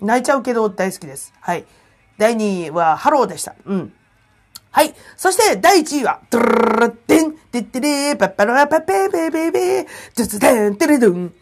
[0.00, 1.32] 泣いちゃうけど大好きです。
[1.40, 1.66] はい。
[2.18, 3.54] 第2位はハローでした。
[3.64, 3.92] うん。
[4.72, 4.92] はい。
[5.16, 11.32] そして第1位は、ドゥルルルデン、デッテレー、パッパラパペーペーペーペー、ジュツデン、テレドン。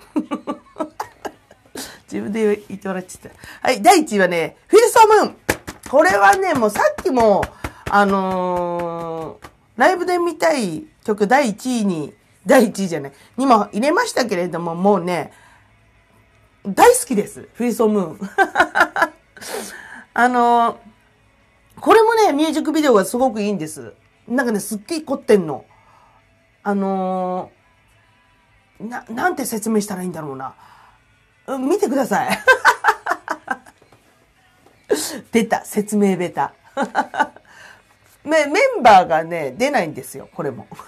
[2.11, 3.69] 自分で言って笑っちゃった。
[3.69, 3.81] はい。
[3.81, 5.37] 第1位はね、フィルソームーン。
[5.89, 7.45] これはね、もうさっきも、
[7.89, 12.13] あのー、ライブで見たい曲第1位に、
[12.45, 15.33] 第1位じゃない、にも入れましたけれども、もうね、
[16.67, 17.49] 大好きです。
[17.55, 18.19] フィルソームーン。
[20.13, 20.77] あのー、
[21.81, 23.95] これもね、ミュージックビデオがすごくいいんです。
[24.27, 25.65] なんかね、すっげえ凝ってんの。
[26.65, 30.55] あのー、な、なんて説明したらいいんだろうな。
[31.59, 32.39] 見てください。
[35.33, 36.53] 出た、説明ベタ。
[38.25, 40.67] メメンバーがね、出ないんですよ、これも。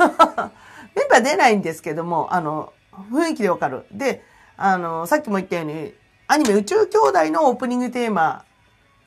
[0.95, 2.73] メンバー出ないんですけども、あの、
[3.11, 3.87] 雰囲気でわかる。
[3.91, 4.25] で、
[4.57, 5.95] あの、さっきも言ったように、
[6.29, 8.45] アニメ宇宙兄弟のオープニングテーマ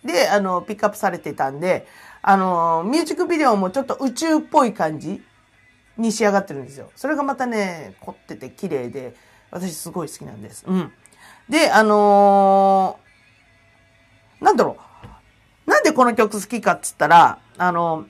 [0.04, 1.88] で、あの、ピックアップされてたんで、
[2.22, 5.24] あの、ミュージックビデオもちょっと宇宙っぽい感じ
[5.98, 6.90] に仕上がってるんですよ。
[6.96, 9.16] それがまたね、凝ってて綺麗で、
[9.52, 10.66] 私すごい好きなんです。
[10.68, 10.92] うん。
[11.50, 14.78] で、あのー、なんだろ
[15.68, 15.70] う。
[15.70, 18.06] なんでこの曲好きかっつったら、あの、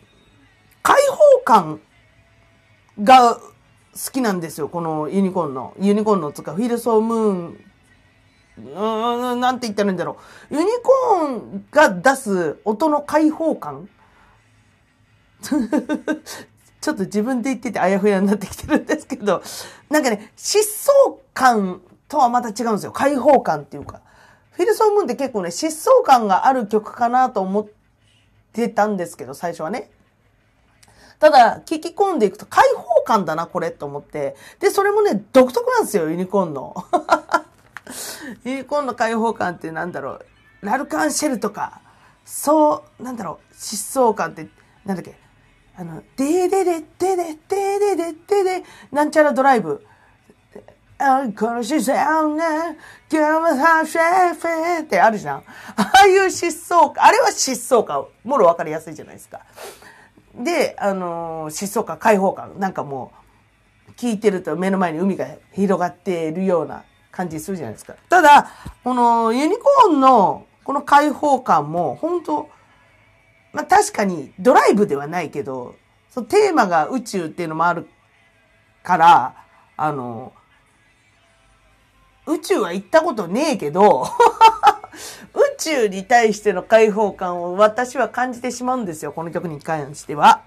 [0.84, 1.82] 開放感
[3.02, 3.42] が好
[4.12, 4.70] きなんですよ。
[4.70, 5.74] このユニコーンの。
[5.80, 7.66] ユニコーンのつか、フィルソームーン
[8.58, 10.18] うん、なんて言ったらいいんだろ
[10.50, 10.56] う。
[10.56, 13.90] ユニコーンが出す音の開放感
[16.82, 19.44] ちょっと自分で言っててあやふやになってきてるんですけど、
[19.90, 20.90] なんかね、疾走
[21.34, 21.82] 感
[22.16, 22.94] とはまた違うんですよ。
[22.94, 24.00] 開放感っていうか。
[24.52, 27.68] フィルソームーンって結構ね、疾走感がある曲かなと思っ
[28.54, 29.92] てたんですけど、最初はね。
[31.20, 34.38] ただ、聞き込んでいくと開放感だな、これ、と思って。
[34.62, 36.74] で、それもね、独特なんですよ、ユニコーンの。
[38.46, 40.26] ユニコーンの開放感ってなんだろう。
[40.62, 41.82] ラルカンシェルとか、
[42.24, 44.48] そう、なんだろう、疾走感って、
[44.86, 45.16] なんだっけ。
[45.76, 49.86] あの、ででででででででででなんちゃらドライブ。
[51.06, 51.96] あ、この視線
[52.36, 52.44] ね、
[53.12, 55.38] 今日はしェってあるじゃん。
[55.38, 59.42] ああいう疾走感、あれは疾走感、もろわかりやすいじゃないですか。
[60.34, 63.12] で、あの、疾走感、開放感、なんかも
[63.88, 67.94] う、聞いてると目の前に海が広がっているような感じするじゃないですか。
[68.10, 68.50] ただ、
[68.84, 72.50] このユニコーンのこの開放感も、本当
[73.54, 75.76] まあ確かにドライブではないけど、
[76.10, 77.88] そのテーマが宇宙っていうのもある
[78.84, 79.36] から、
[79.78, 80.34] あの、
[82.28, 84.08] 宇宙は行ったことねえけど、
[85.34, 90.42] 宇宙に対しての開放感を私は感じてしまうんですよ、この曲に関しては。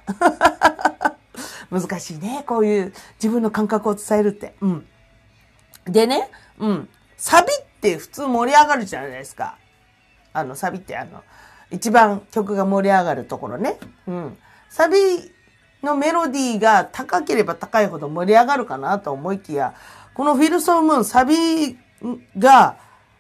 [1.71, 4.55] 難しいね、こういう自分の感覚を伝えるって。
[4.61, 4.87] うん。
[5.85, 6.89] でね、うん。
[7.17, 9.57] サビって普通盛り上がるじゃないですか。
[10.33, 11.23] あの、サビってあの、
[11.71, 13.79] 一番曲が盛り上がるところね。
[14.07, 14.39] うん。
[14.71, 14.97] サビ
[15.83, 19.75] のメロディーが高ければ高いほど盛り上がるかなと思いきや、
[20.19, 21.79] このフィルソームーン、サビ
[22.37, 22.77] が、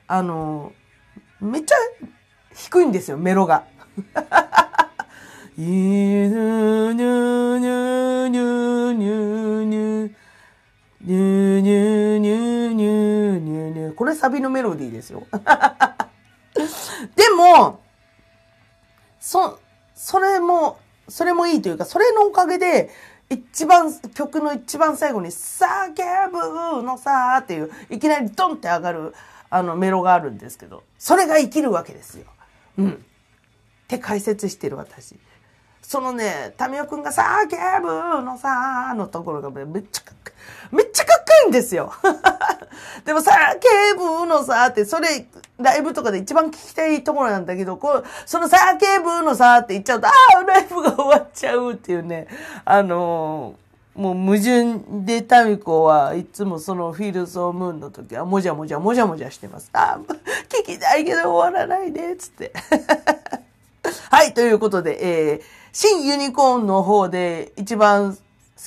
[0.09, 0.73] あの、
[1.41, 1.77] めっちゃ
[2.53, 3.67] 低いんですよ、メロが。
[5.57, 13.95] ニューニューニューニューニューニュー。
[13.95, 15.25] これサビのメロディーですよ。
[17.15, 17.79] でも、
[19.21, 19.61] そ、
[19.95, 22.91] それも、それもいいというか、それのおかげで、
[23.31, 25.93] 一番、曲の一番最後に、叫
[26.31, 29.15] ぶのさーっていう、いきなりドンって上がる、
[29.51, 32.27] あの、メロがあるんですけど、それが生きるわけですよ。
[32.79, 32.91] うん。
[32.93, 32.97] っ
[33.89, 35.17] て解説してる私。
[35.89, 40.19] そのね、タミオくんが叫ぶのさのところがめっちゃかっ。
[40.71, 41.91] めっちゃかっこいいんですよ。
[43.07, 43.33] でも叫
[43.97, 45.27] ぶのさって、それ、
[45.59, 52.29] ライブとかで一番聞きたいところなんだけど、こう、その叫ぶのさって言っちゃうと、ああ、ライブが終わっちゃうっていうね、
[52.67, 59.71] あのー、もう矛盾でタミコはいつもそのフィールソームーンの時はもじゃもじゃもじゃもじゃしてます。
[59.73, 59.99] あ、
[60.49, 62.53] 聞きたいけど終わらないで、つって。
[64.11, 68.21] はい、ということで、えー、新ユニコーンの方で一番好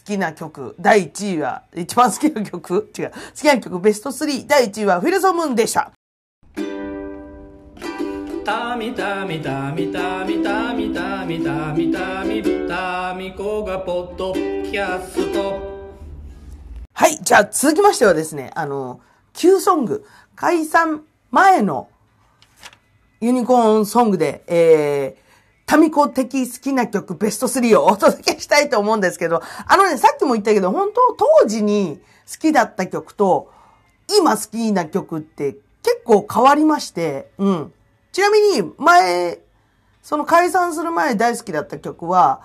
[0.06, 2.92] きな曲、第1位は、一番好きな曲？
[2.98, 3.12] 違う。
[3.12, 5.92] 好きな曲ベスト3、第1位はフィルソムーンでした。
[8.44, 15.72] たみたみたみたみたみたみたみたみたみこがポッドキャスト
[16.94, 19.00] はい、じゃあ続きましてはですね、あの、
[19.34, 20.06] Q ソング、
[20.36, 21.88] 解散前の
[23.22, 25.22] ユニコーンソングで、えー、
[25.68, 33.52] タミコ的好きな曲ベスト3をお届けしたいと思うんですけど、あのね、さっきも言ったけど、本当当時に好きだった曲と、
[34.20, 35.54] 今好きな曲って
[35.84, 37.74] 結構変わりまして、うん。
[38.12, 39.40] ちなみに、前、
[40.02, 42.42] その解散する前大好きだった曲は、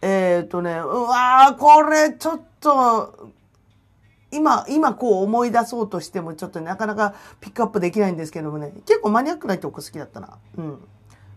[0.00, 3.30] えっ、ー、とね、うわー、これちょっと、
[4.34, 10.38] 今、今こう思い出そうとしてもちょっとなかなかピックアップできないんですけどもね、結構マニアックな曲好きだったな。
[10.58, 10.78] うん。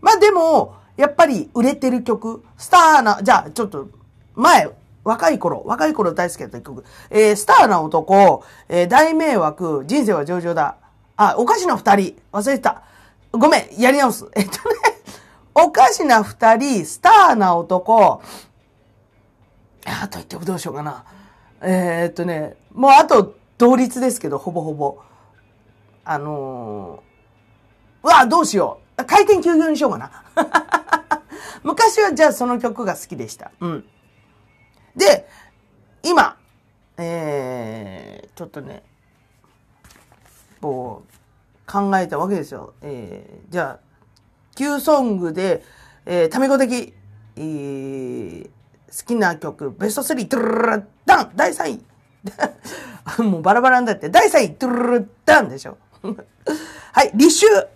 [0.02, 3.88] まあでも、やっぱり売れてる曲、スターな、じゃあちょっと、
[4.36, 4.70] 前、
[5.04, 10.76] 若い頃、若い頃大好きだった曲、えー、スターな男、えー、大迷惑、人生は上々だ。
[11.16, 12.84] あ、おかしな二人、忘れてた。
[13.32, 14.26] ごめん、やり直す。
[14.36, 14.76] えっとね、
[15.56, 18.22] おかしな二人、スターな男、
[19.86, 21.06] あと一曲どうしようかな。
[21.62, 25.00] えー、っとね、もうあと同率ですけど、ほぼほぼ。
[26.04, 29.06] あのー、うわ、どうしよう。
[29.06, 30.12] 回転休業にしようかな。
[31.64, 33.52] 昔はじゃあその曲が好きでした。
[33.60, 33.86] うん。
[34.96, 35.28] で、
[36.04, 36.38] 今、
[36.98, 38.84] えー、ちょっとね、
[40.62, 42.74] こう、考えたわけですよ。
[42.82, 43.88] えー、じゃあ、
[44.56, 45.64] Q ソングで、
[46.06, 46.94] えー、タメ語的、
[47.36, 48.50] えー、
[48.88, 55.78] 好きな曲、ベスト3、トゥルルルダン第3位もうバラバラになって、第3位、トゥルルルダンでしょ。
[56.94, 57.68] はい、立秋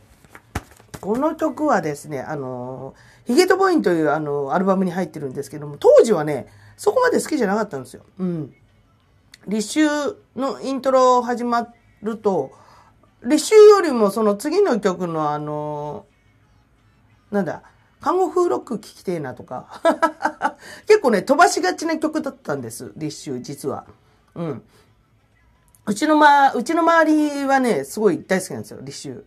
[1.02, 2.94] この曲はですね、あの、
[3.26, 6.48] ヒゲとボインというあの、アルバムに入ってるんですけども、当時はね、
[6.78, 8.04] そこまで好きじゃなかったんですよ。
[8.20, 8.54] うん。
[9.48, 11.68] 立秋のイントロ始ま
[12.02, 12.52] ると、
[13.24, 16.06] 履修よりもその次の曲のあの、
[17.32, 17.64] なんだ、
[18.02, 19.82] 看護風ロック聴きてえなとか。
[20.88, 23.86] 結構ね、飛ばしがちな曲だったんです、立秋、実は。
[24.36, 24.64] うん。
[25.86, 29.26] うちのま、うちの周りはね、すごい大好きなんですよ、立秋。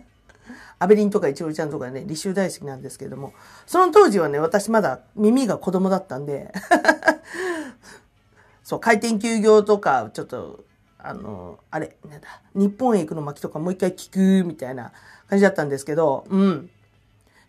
[0.78, 3.32] アベリンとかイチロちゃんとかね、立秋大好きなんですけども、
[3.66, 6.52] その当時はね、私まだ耳が子供だったんで
[8.64, 10.64] そう、回転休業とか、ちょっと、
[10.98, 14.92] あの、あれ、なんだ、日本へ行くの巻とかもう一回聞くみたいな
[15.28, 16.70] 感じだったんですけど、うん。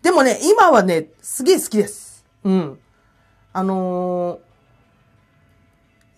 [0.05, 2.23] でもね、今はね、すげえ好きです。
[2.43, 2.79] うん。
[3.53, 4.39] あの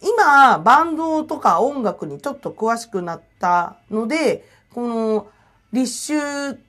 [0.02, 5.28] ー、今、バンドとか音楽にちょっと詳しくなったので、この、
[5.72, 6.60] 立秋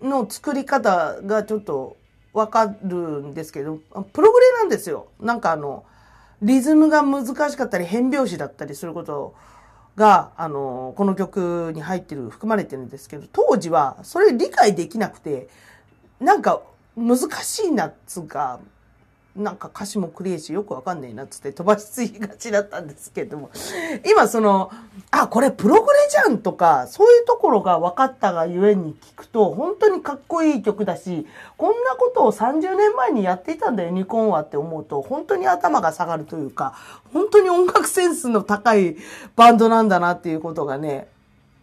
[0.00, 1.98] の作り方がちょっと
[2.32, 3.76] わかるんですけど、
[4.14, 5.08] プログレなんですよ。
[5.20, 5.84] なんかあの、
[6.40, 9.34] リズムが難しかったり変拍子だったりすること
[9.96, 15.50] が、あの、この曲に入ってる、含まれてるんですけど、当時はそれ理解できなくて、
[16.20, 16.62] なんか
[16.96, 18.60] 難しいなっつうか、
[19.36, 23.50] なんか歌詞もクリエイしよくわかんねえなっつって飛ばしすぎがちだったんですけども、
[24.10, 24.72] 今その、
[25.10, 31.26] あ、これプログレじゃんとか、そういうところが分かったがゆえに聞くと、本当にかっこいい曲だし、
[31.58, 36.74] こんなことを30年前にやっていたんだよ、ニコンはって思うと、本当に頭が下がるというか、
[37.12, 38.96] 本当に音楽センスの高い
[39.36, 41.08] バンドなんだなっていうことがね、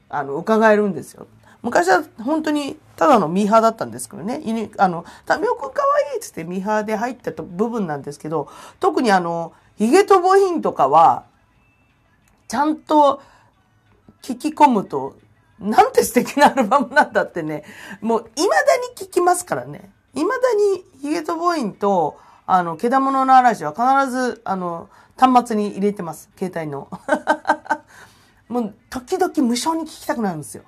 [0.09, 1.25] あの、伺えるんですよ。
[1.63, 4.41] 昔は本当にただのミーハーだったんですけどね。
[4.45, 8.49] 犬あの、タミオくんかわいいっつってミーハーで入った部分なんですけど、
[8.79, 11.23] 特にあの、ヒゲとボヒンとかは、
[12.47, 13.21] ちゃんと
[14.21, 15.15] 聞き込むと、
[15.59, 17.63] なんて素敵なアルバムなんだってね、
[18.01, 18.55] もう未だ
[19.01, 19.89] に聞きますからね。
[20.13, 26.29] 未だにヒゲとボインと、あの、けだものの嵐は必ず、あの、端末に入れてます。
[26.37, 26.89] 携帯の。
[28.49, 30.63] もう、時々無償に聞きたくなるんですよ。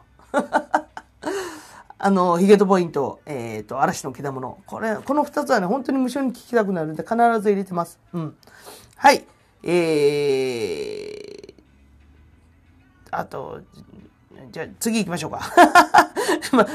[1.97, 7.99] あの、ヒゲとポイント、えっ、ー、と、嵐の毛玉これ、この二つはね、本当に無償に聞きたくなるんで、必ず入れてます。
[8.13, 8.35] うん。
[8.95, 9.25] はい。
[9.63, 11.53] えー、
[13.09, 13.61] あと、
[14.51, 15.41] じゃあ次行きましょうか。
[16.53, 16.67] ま、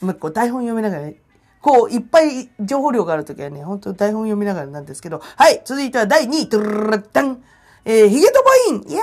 [0.00, 1.16] ま、こう台本読みながら、ね、
[1.60, 7.42] こう、いっぱい情報量があるときはね、本当台本読みながらなんですけど、はい、続いては第2位、トゥルルルダン、
[7.84, 9.00] えー、ヒゲとポインイェ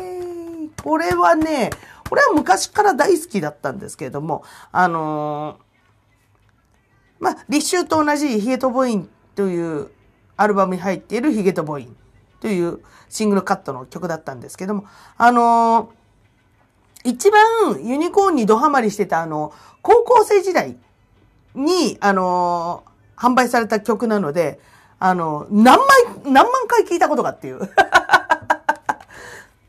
[0.00, 1.70] ーイこれはね、
[2.10, 4.42] これは昔から大好きだったんですけれども、
[4.72, 9.92] あのー、まあ、立秋と同じヒエトボインという
[10.36, 11.96] アルバムに入っているヒゲとボイン
[12.40, 14.86] というシングルカットの曲だったんですけども、
[15.18, 20.76] あのー、一番ユニコーンにドハマりしてたあの、高校生時代
[21.54, 24.58] に、あのー、販売された曲なので、
[24.98, 25.86] あの、何枚、
[26.24, 27.60] 何万回聞いたことかっていう。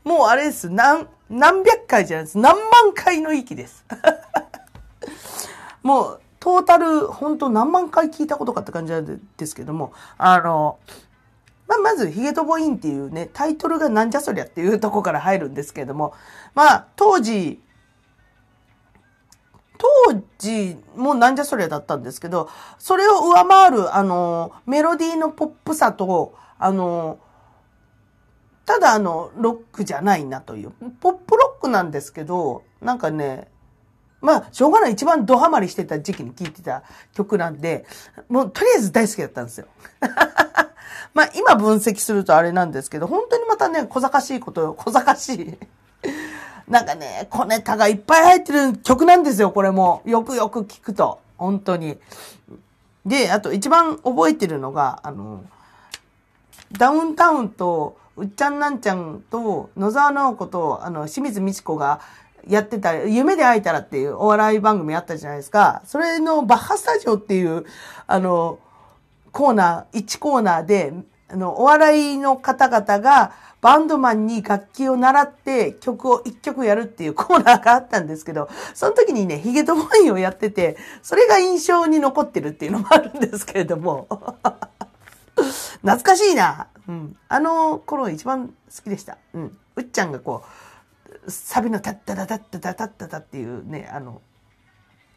[0.02, 0.68] もうあれです。
[0.68, 2.38] 何、何百回じゃないです。
[2.38, 3.86] 何万回の域です。
[5.82, 10.78] もう、トータル、本当何万回聞いたことかって感じなんですけども、あの、
[11.66, 16.12] ま、まず、ヒゲとボインっていうね、タイトルがなんじゃそりゃっていうとこから入るんですけども、
[16.54, 17.62] まあ、当時、
[19.78, 27.18] 当時もなんじゃそりゃだったんですけど、それを上回る、あの、メロディーのポップさと、あの、
[28.64, 30.72] ただあの、ロックじゃないなという。
[31.00, 33.48] ポップロックなんですけど、なんかね、
[34.20, 34.92] まあ、しょうがない。
[34.92, 37.84] 一番ドハマりしてた時期に聴いてた曲なんで、
[38.28, 39.66] もうとりあえず大好きだったんですよ。
[41.12, 44.74] まあ、今分析するとあれなんですけど、本当にまたね、小賢しいこと。
[44.74, 45.58] 小賢しい。
[46.68, 50.02] なんかね、小ネタがいっぱい入ってる曲なんですよ、これも。
[50.06, 51.20] よくよく聞くと。
[51.36, 51.98] 本当に。
[53.04, 55.44] で、あと一番覚えてるのが、あの、
[56.70, 62.00] ダウンタウンと、うっちゃんなんちゃんと、野沢直子と、あの、清水美智子が
[62.46, 65.82] やってた、夢で会えたらっていうお笑い番組あったじゃないですか。
[65.86, 67.64] それのバッハスタジオっていう、
[68.06, 68.58] あの、
[69.32, 70.92] コーナー、1コーナーで、
[71.28, 73.32] あの、お笑いの方々が、
[73.62, 84.08] バンドマンに楽器を習って曲を一曲やるっていうコーナーがあったんですけど、その時にね、ヒゲとボインをやってて、それが印象に残ってるっていうのもあるんですけれども。
[85.82, 86.68] 懐かしいな。
[86.88, 87.16] うん。
[87.28, 88.54] あの頃一番好
[88.84, 89.18] きでした。
[89.34, 89.58] うん。
[89.76, 90.44] うっちゃんがこ
[91.26, 94.20] う、サビのタッタタタッタタタッタタっていうね、あの、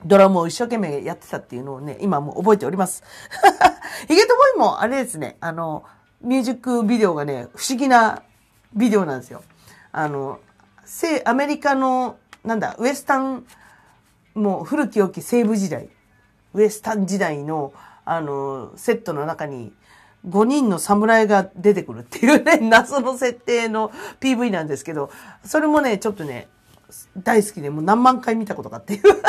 [0.06, 3.04] ドラムを一生懸命やってたっていうのをね、今も覚えております。
[4.08, 5.84] ヒゲとボイもあれですね、あの、
[6.22, 8.24] ミュージックビデオがね、不思議な
[8.74, 9.42] ビデオなんですよ。
[9.92, 10.40] あの、
[10.86, 13.46] 西、アメリカの、なんだ、ウエスタン、
[14.36, 15.90] もう古き良き西部時代、
[16.54, 19.74] ウエスタン時代の、あの、セットの中に、
[20.28, 25.10] 5人の侍が出てくるっていうね、 謎の設定の PV なんですけど、
[25.44, 26.48] それもね、ちょっとね、
[27.18, 29.04] 大好きで、もう何万回見たことかっていう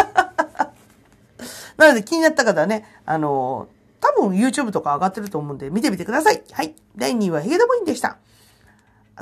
[1.77, 3.69] なので気になった方はね、あの、
[4.01, 6.43] 多分 YouTube とか上がってると思うんで見てみてください。
[6.53, 6.75] はい。
[6.97, 8.19] 第2位はヒゲダボインでした。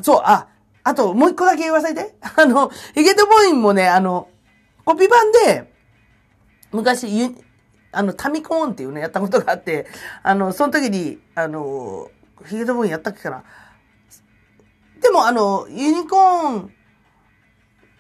[0.03, 0.49] そう、あ、
[0.83, 2.14] あともう一個だけ言わせて。
[2.37, 4.29] あの、ヒゲダボインもね、あの、
[4.85, 5.72] コピー版で、
[6.72, 7.35] 昔、
[7.95, 9.86] あの、タミコーンっていうのやったことがあって、
[10.22, 12.11] あの、その時に、あの、
[12.47, 13.45] ヒゲドボインやったっけかな。
[15.01, 16.72] でも、あの、ユニコーン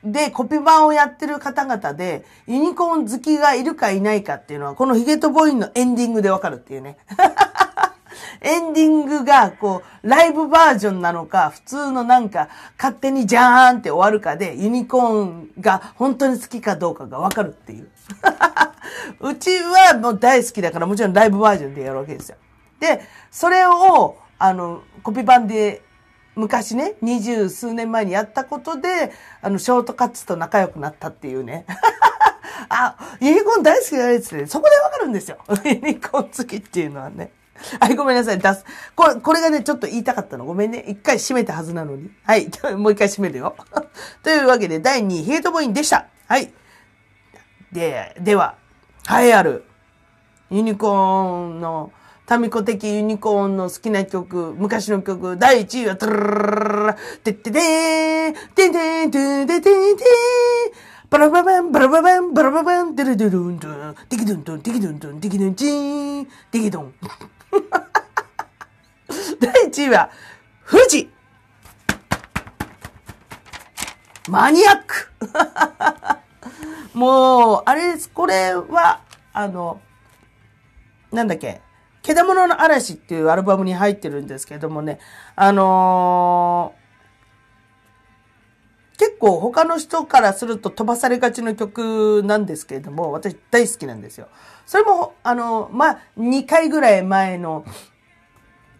[0.04, 6.98] で、コピー版をやってる方々で、ユニコーン好きがいるかいないかっていうのは、このヒゲとボインのエンディングでわかるっていうね。
[8.40, 12.48] エンディングが、こう、ライブバージョンなのか、普通のなんか、
[12.78, 17.88] 勝手にジャーンって終わるかで、ユニコーンが本当に好きかどうかがわかるっていう。
[19.20, 22.36] うちはもう大好きだから、もちろんライブバージョンでやるわけですよ。
[22.80, 25.82] で、それを、あの、コピー版で
[26.36, 31.64] 昔ね、二十数年前にやったことで、あの、ショートカッツと仲良くなったっていうね。
[32.68, 35.38] あ、ユニコーン大好きだねって、そこでわかるんですよ。
[35.64, 37.30] ユニコーン好きっていうのはね。
[37.80, 38.38] はい、ごめんなさい。
[38.38, 38.64] 出す。
[38.94, 40.44] これ、これがね、ちょっと言いたかったの。
[40.44, 40.84] ごめんね。
[40.88, 42.10] 一回閉めたはずなのに。
[42.24, 42.50] はい。
[42.76, 43.54] もう一回閉めるよ。
[44.22, 46.06] というわけで、第2位、ヘイトボインでした。
[46.26, 46.52] はい。
[47.72, 48.56] で、では、
[49.10, 49.64] 栄えある、
[50.50, 51.92] ユニコーンの、
[52.26, 60.06] タミコ的ユニコーンの好きな曲、昔の曲、第1位は、トゥルルルルてってでーん、てんてんてんてんてんてん
[61.10, 66.94] バラババン、バラババン、バラババン、デルデルンドゥン、テキドゥンドン、テキドゥンドゥン、テキドゥンチーン、テキドン。
[69.40, 70.10] 第1位は、
[70.68, 71.10] 富士。
[74.28, 75.12] マニアック。
[76.94, 78.08] もう、あれです。
[78.10, 79.00] これは、
[79.32, 79.80] あの、
[81.12, 81.60] なんだっけ。
[82.02, 84.98] けだものの嵐っていうアルバムに入ってるんですけどもね、
[85.36, 86.83] あのー、
[88.96, 94.28] 結構他の人からすると飛ばされがちの曲なんですけれども、私大好きなんですよ。
[94.66, 97.64] それも、あの、まあ、2回ぐらい前の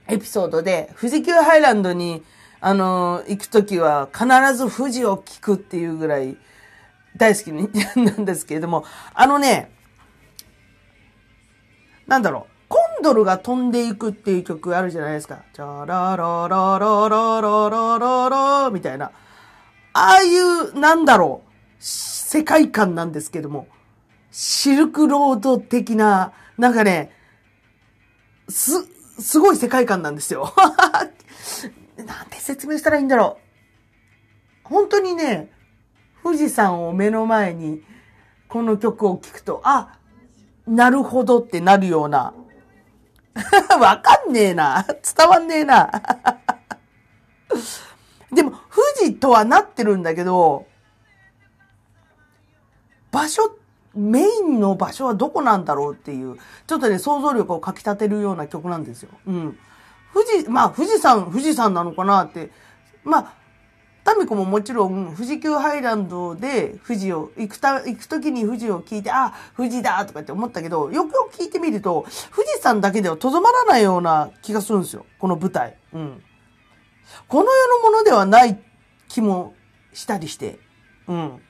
[0.06, 2.22] エピソードで、富士急ハイランドに、
[2.60, 6.36] あの、行くときは必ず富士を聴くっていうぐらい
[7.16, 7.52] 大好き
[7.98, 8.84] なんですけれども、
[9.14, 9.72] あのね、
[12.06, 12.54] なんだろう。
[12.68, 15.42] コンドルが飛んでいくっていう曲あるじゃないですか。
[15.52, 18.28] チャララララララララ
[18.64, 19.12] ラみたいな。
[19.94, 23.68] ああいう、なんだろう、世界観なんですけども、
[24.32, 27.12] シルクロード的な、なんかね、
[28.48, 28.72] す、
[29.20, 30.52] すごい世界観なんですよ。
[31.96, 33.38] なんて説明したらいいんだろ
[34.64, 34.68] う。
[34.68, 35.52] 本当にね、
[36.24, 37.84] 富士山を目の前に、
[38.48, 39.98] この曲を聴くと、あ、
[40.66, 42.34] なるほどってなるような。
[43.78, 44.84] わかんねえな。
[45.16, 45.90] 伝わんねえな。
[48.34, 48.60] でも、富
[49.06, 50.66] 士とはなってるんだけど、
[53.10, 53.56] 場所、
[53.94, 59.10] メインの場所はどこなんだろうっていう、ちょっとね、想像力をかき立てるような曲なんですよ。
[59.26, 59.58] うん。
[60.12, 62.50] 富士、まあ、富士山、富士山なのかなって。
[63.04, 63.32] まあ、
[64.04, 72.04] タミコももちろん、富士急ハイランドで富士を、行くた、行く時に富士を聞いて、あ、富士だとかって思ったけど、よくよく聞いてみると、
[72.34, 75.06] 富士山だけではとどまらないような気がするんですよ。
[75.18, 75.76] この舞台。
[75.94, 76.22] うん。
[77.28, 78.58] この世のものではない
[79.08, 79.54] 気も
[79.92, 80.58] したりして。
[81.06, 81.40] うん。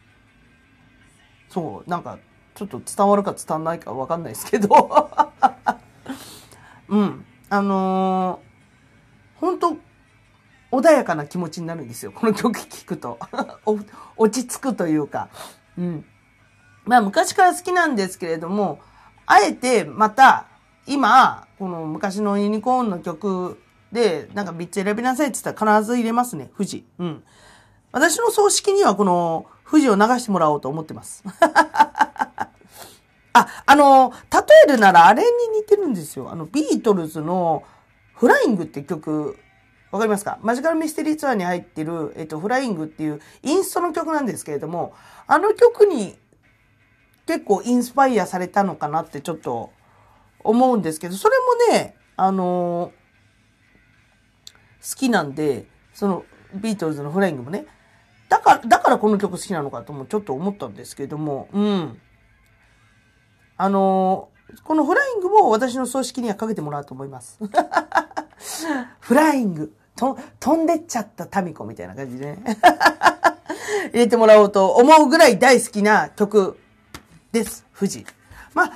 [1.49, 2.19] そう、なんか、
[2.55, 5.11] ちょっと伝わるか伝わらないかわかんないですけど。
[6.89, 7.25] うん。
[7.51, 9.77] あのー、本当
[10.73, 12.13] 穏やかな気持ちになるんですよ。
[12.13, 13.19] この曲聴くと。
[14.17, 15.29] 落ち着くというか。
[15.79, 16.05] うん。
[16.85, 18.81] まあ昔から好きなんですけれども、
[19.27, 20.47] あえてまた
[20.87, 23.59] 今、この昔のユニコーンの曲
[23.95, 26.51] で、なんか3つ選びなさいって言ったら必ず入れますね。
[26.57, 26.85] 富士。
[26.99, 27.23] うん。
[27.93, 31.23] 私の葬式にはこの富士を流してもらおうと思ってます。
[33.33, 35.29] あ、あの、例えるならあれに
[35.61, 36.29] 似てるんですよ。
[36.29, 37.63] あの、ビートルズの
[38.15, 39.39] フライングって曲、
[39.93, 40.41] わかりますか？
[40.43, 44.93] マジカルミステリーツアーに入ってる、えっと、フライングっていうインストの曲なんですけれども、
[45.29, 46.19] あの曲に
[47.27, 49.71] 結構インスパイアされたのかなってちょっと
[50.43, 51.37] 思うんですけど、それ
[51.71, 53.04] もね、あのー
[54.89, 56.25] 好きなんで、その
[56.55, 57.67] ビートルズのフライングもね、
[58.29, 62.01] だから、だからこの曲好きなのかともちょっと思ったんですけども、うん。
[63.57, 67.39] あのー、このフライングも私の葬式にはかけてもらうと思います。
[69.01, 69.75] フライング。
[69.97, 72.43] と、飛んでっちゃったタミコみたいな感じでね。
[73.93, 76.59] 入れてもらおうと思うぐらい大好きな曲
[77.31, 77.65] です。
[77.79, 78.05] 富士。
[78.55, 78.73] まあ、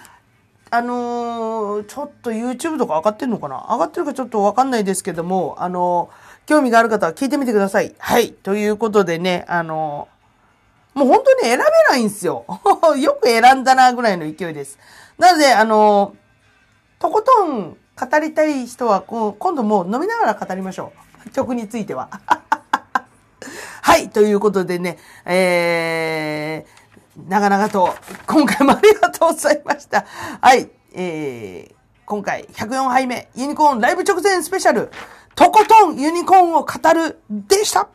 [0.71, 3.67] あのー、ちょっと YouTube とか上がってんのかな？
[3.71, 7.95] 上がってるかちょっとわかんないですけども、あのー、興味がある方は聞いてみてください。
[7.99, 8.33] はい。
[8.33, 12.45] ということでね、あのー、もう本当に選べないんですよ。
[12.99, 14.79] よく選んだなぐらいの勢いです。
[15.17, 16.15] なので、あの
[16.99, 20.93] とことん語りたい人は、今度もう飲みながら語りましょ
[21.27, 21.31] う。
[21.35, 22.09] 曲については。
[23.83, 24.11] はい。
[24.11, 26.78] ということでね、えー、
[27.27, 27.95] 長々と、
[28.27, 30.05] 今回もありがとうございました。
[30.41, 30.71] はい。
[30.95, 31.75] えー、
[32.07, 34.91] 今回104杯目、ユニコーンライブ直前スペシャル、
[35.35, 37.89] とことんユニコーンを語るでした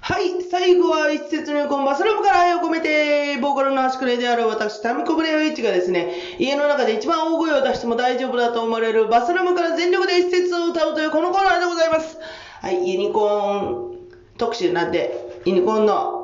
[0.00, 12.18] はい、最後は一節のコンバスラムから愛を込めて、ボーカルの足くれである私、タミコブレアイチがですね、家の中で一番大声を出しても大丈夫だと思われるバスラムから全力で一節を歌うというこのコーナーでございます。
[12.62, 13.98] はい、ユニコーン
[14.38, 16.15] 特集なんで、ユニコーンの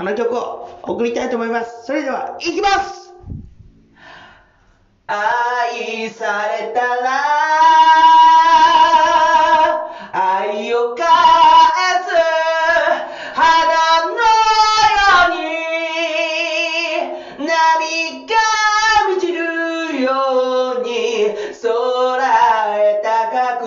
[0.00, 1.84] あの曲を送りたいと思います。
[1.86, 3.12] それでは、いきます
[5.08, 7.10] 愛されたら、
[10.12, 11.04] 愛を返
[12.04, 12.14] す
[13.34, 14.22] 花のよ
[15.26, 15.42] う
[17.40, 18.36] に、波が
[19.08, 21.66] 満ちるように、空
[22.78, 23.66] へ高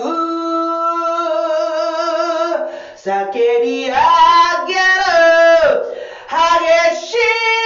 [2.96, 4.41] 叫び上げる
[6.68, 7.61] este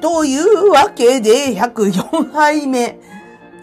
[0.00, 2.98] というわけで104杯目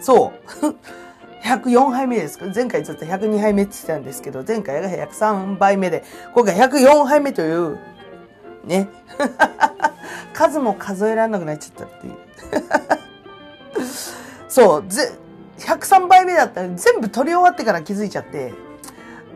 [0.00, 0.32] そ
[0.62, 0.76] う
[1.46, 6.02] 104杯目です前回ずっと102杯目って言ってたんですけど、前回が103杯目で、
[6.34, 7.78] 今回104杯目という、
[8.64, 8.88] ね。
[10.34, 12.16] 数も数えられなくなっちゃったっていう。
[14.48, 15.12] そう、ぜ、
[15.58, 18.52] 103杯目だったら全部撮り終わってから気づいちゃって、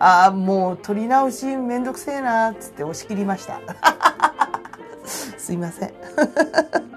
[0.00, 3.60] ああ、もう撮り直しめんどくせえなーっつって押し切りました。
[5.38, 6.89] すいません。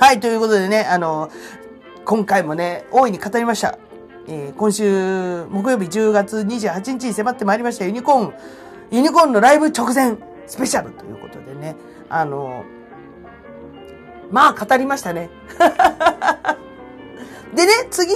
[0.00, 1.30] はい、ということでね、あの、
[2.06, 3.78] 今回もね、大いに語りました。
[4.28, 8.34] えー、今週木曜日10月28日に迫ってまいりましたユニコーン、
[8.90, 11.76] ユニコーンのライブ直前スペシャルということでね、
[12.08, 12.64] あの、
[14.30, 15.28] まあ語りましたね。
[17.54, 18.14] でね、次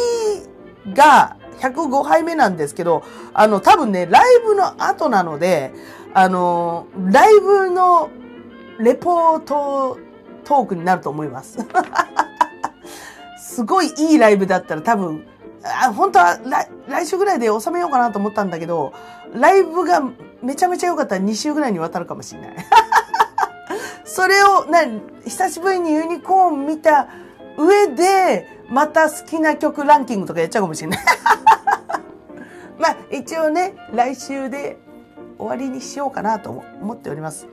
[0.95, 3.03] が105杯目なんですけど、
[3.35, 5.75] あの、多分ね、ライブの後なので、
[6.15, 8.09] あの、ライブの
[8.79, 9.99] レポート
[10.45, 11.59] トークになると思います。
[13.39, 15.27] すごいいいライブだったら多分、
[15.63, 16.39] あ本当は
[16.89, 18.93] 来週ぐらいで収めようかなと思ったんだけど、
[19.33, 20.03] ライブが
[20.43, 22.57] めちゃめちゃ良かったら2週ぐらいにわたるかもしれない。
[24.05, 24.81] それを、な、
[25.25, 27.09] 久しぶりにユニコーン見た
[27.57, 31.01] 上で、また好きな曲ランキングとかやっちゃうかもしれない。
[32.79, 34.79] まあ、一応ね、来週で
[35.39, 37.47] 終わりにしようかなと思っております。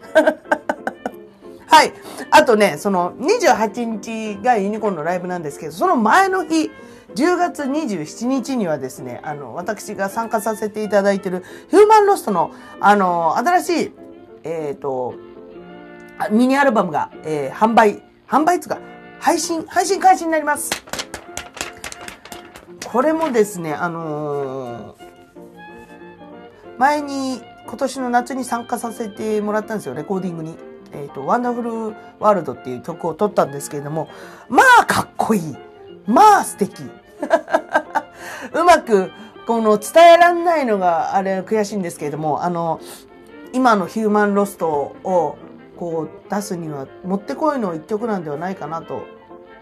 [1.71, 1.93] はい。
[2.31, 6.69] あとね、その28日がユニコーンのライブなんですけど、その前の日、
[7.15, 12.51] 10月27日にはですね、あの、私が参加させていただいているヒューマンロストの、
[12.81, 13.91] あの、新しい、
[14.43, 15.15] えっ、ー、と、
[16.29, 18.77] ミニアルバムが、えー、販売、販売つか、
[19.21, 20.71] 配信、配信開始になります。
[22.91, 24.95] これもですね、あのー、
[26.77, 30.70] 前に今年の夏に参加させてもらったんですよ、レコーディングに。
[30.93, 31.71] えっ、ー、と、ワンダフル
[32.19, 34.09] ワールドっていう曲を撮ったんですけれども、
[34.49, 35.57] まあかっこいい。
[36.05, 36.83] まあ素敵。
[38.53, 39.11] うまく、
[39.47, 42.79] この伝えらんないのがあれ悔しいんですけれども、あの、
[43.53, 45.37] 今のヒューマンロストを
[45.77, 49.03] こう出すにはもってこいの一曲なんではないかなと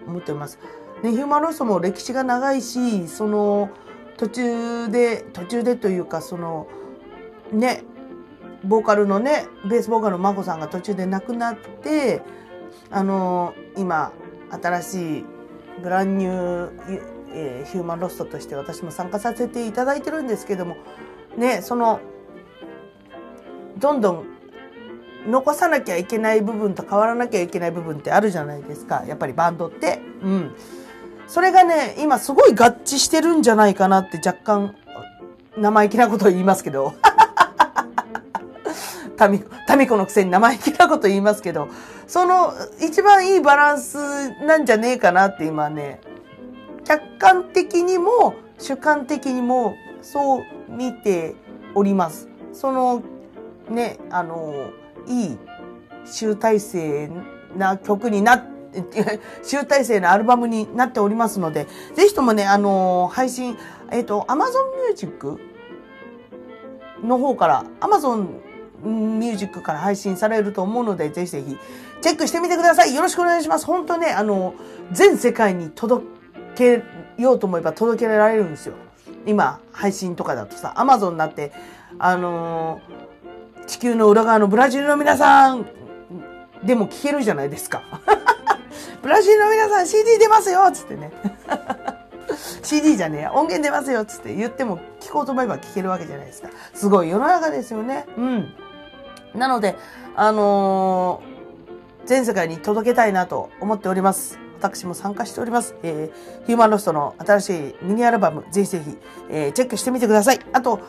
[0.06, 0.60] 思っています。
[1.02, 3.70] ね、ヒューマンロストも歴史が長いし、その
[4.18, 6.68] 途中で、途中でというか、その、
[7.52, 7.84] ね、
[8.64, 12.22] ボーカルのね、ベースボーカルのマコさんが途中で亡くなって、
[12.92, 14.12] あの、今、
[14.52, 15.26] 新しい
[15.82, 17.02] ブランニュー、
[17.32, 20.78] えー、ヒューマンロストとして私も参加させていただいてるんですけども、
[21.38, 22.00] ね、その、
[23.78, 24.26] どんどん
[25.28, 29.04] 残さなきゃいけない部分と変わらなきゃいけない部分ってあるじゃないですか。
[29.08, 30.02] やっぱりバンドって。
[30.22, 30.56] うん。
[31.28, 34.76] それがね、今すごい合致してるんじゃないかなって若干、
[35.58, 36.94] 生意気なこと言いますけど。
[39.20, 41.68] タミ、タミコのくせに生意気なこと言いますけど、
[42.08, 43.98] その一番いいバランス
[44.46, 46.00] なんじゃねえかなって今ね、
[46.86, 51.36] 客観的にも主観的にもそう見て
[51.76, 52.30] おります。
[52.54, 53.04] その
[53.70, 54.72] ね、あの、
[55.06, 55.38] いい
[56.06, 57.12] 集大成
[57.58, 58.48] な曲にな、
[59.44, 63.58] 集大成のアルバムになっておりますので、ぜひともね、あの、配信、
[63.92, 64.48] えっ、ー、と、Amazon
[64.88, 65.38] Music
[67.04, 68.49] の方から、Amazon
[68.84, 71.58] Music から配信されると思うので、ぜひぜひ、
[72.02, 72.96] チェックしてみてください。
[72.96, 73.66] よろしくお願いします。
[73.66, 74.54] 本当ね、あの、
[74.92, 76.06] 全世界に届
[76.56, 76.84] け
[77.18, 78.76] ようと思えば届けられるんですよ。
[79.26, 81.52] 今、配信とかだとさ、Amazon になって、
[81.98, 83.10] あのー
[83.70, 85.68] 地球の裏側のブラジルの皆さん
[86.64, 87.84] でも聞けるじゃないですか。
[89.02, 91.12] ブラジルの皆さん CD 出ますよつってね。
[92.64, 96.50] CD じゃねえ音源出ますよっつって言っても聞こうと思えば聞けるわけじゃないですか。
[96.74, 98.08] すごい世の中ですよね。
[98.18, 98.54] うん。
[99.34, 99.76] なので、
[100.16, 104.40] あのー、全世界に届けたいなと思っております。
[104.60, 105.76] 私も参加しております。
[105.84, 108.98] えー、ヒューマンロストの新しいミニアルバム、ぜひぜひ、
[109.30, 110.40] えー、チェックしてみてください。
[110.52, 110.82] あと、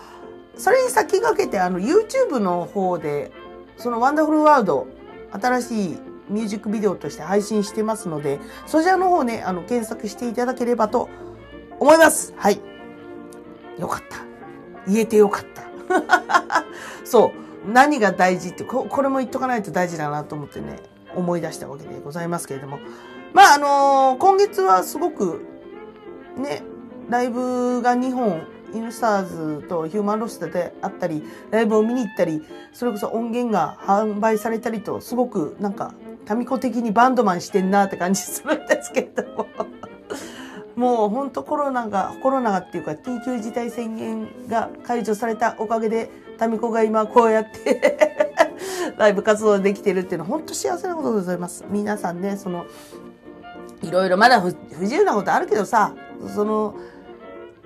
[0.56, 3.30] それに先駆けて、あの、YouTube の方で、
[3.76, 4.86] そのワンダフルワールド、
[5.32, 11.08] 新しいミュージックビデオとして配信してますので、そちらの方ね、あの、検索していただければと
[11.78, 12.34] 思います。
[12.36, 12.60] はい。
[13.78, 14.18] よかった。
[14.86, 16.64] 言えてよかった。
[17.04, 17.49] そう。
[17.66, 20.80] 何が大事ってこ、れも言っとかないと大事だなと思ってね、
[21.14, 22.78] 思い出したわけでございますけれども。
[23.32, 25.44] まあ、あのー、今月はすごく、
[26.36, 26.62] ね、
[27.08, 32.42] ライブが2本イヌスターズとヒューマンロストであったり、ライブを見に行ったり、
[32.72, 35.94] それこそ音源が販売されたりと、すごくなんか、
[36.24, 39.46] タミコ的にバンドマンしてんなって感じするんですけれども。
[40.80, 46.08] もうほんとコロナが、コロナっていうか緊急事態宣言が解除されたおかげで、
[46.38, 48.08] タミコが今こうやって
[48.96, 51.66] ライブ活動できてるっていうのは本当幸せなことでございます。
[51.68, 52.64] 皆さんね、その、
[53.82, 55.92] いろいろまだ不自由なことあるけどさ、
[56.34, 56.74] その、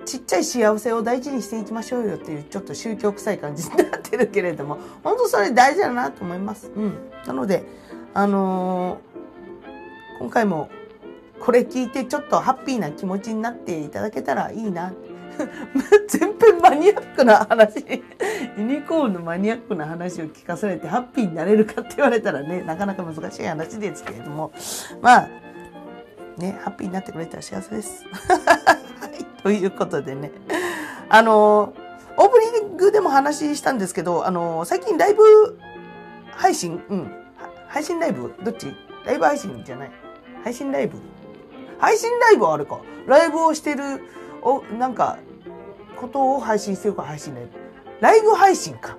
[0.05, 6.69] ちっちゃい幸せを大事にしていきましょうよっていうちょっと宗教臭い感じになってるけれども、本当それ大事だなと思います。
[6.75, 6.97] うん。
[7.25, 7.63] なので、
[8.13, 10.67] あのー、今回も
[11.45, 14.93] これ聞いてちょっとハッピーな気持ちになっていただけたらいいな。
[16.07, 17.85] 全編マニアックな話、
[18.57, 24.51] ユニコーンのマニアックな話を聞かされてハッピーになれるかって言われたらね、なかなか難しい話ですけれども、
[25.01, 25.29] まあ、
[26.37, 28.05] ね、ハッピーになってくれたら幸せです。
[28.09, 30.31] はいということでね。
[31.09, 31.73] あの、
[32.17, 35.23] オープニングでも話したんですけど、あの、最近ライブ
[36.31, 37.11] 配信うん。
[37.67, 38.73] 配信ライブどっち？
[39.05, 39.91] ライブ配信じゃない
[40.43, 40.97] 配信ライブ
[41.79, 42.81] 配信ライブはあるか。
[43.07, 44.01] ライブをしてる、
[44.41, 45.17] お、なんか、
[45.95, 47.51] ことを配信してるか配信ライブ。
[48.01, 48.97] ライブ配信か。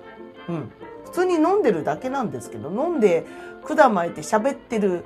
[0.49, 0.71] うん。
[1.05, 3.25] 普通に飲んでるだけなんですけど、飲んで
[3.63, 5.03] 管巻いて喋ってる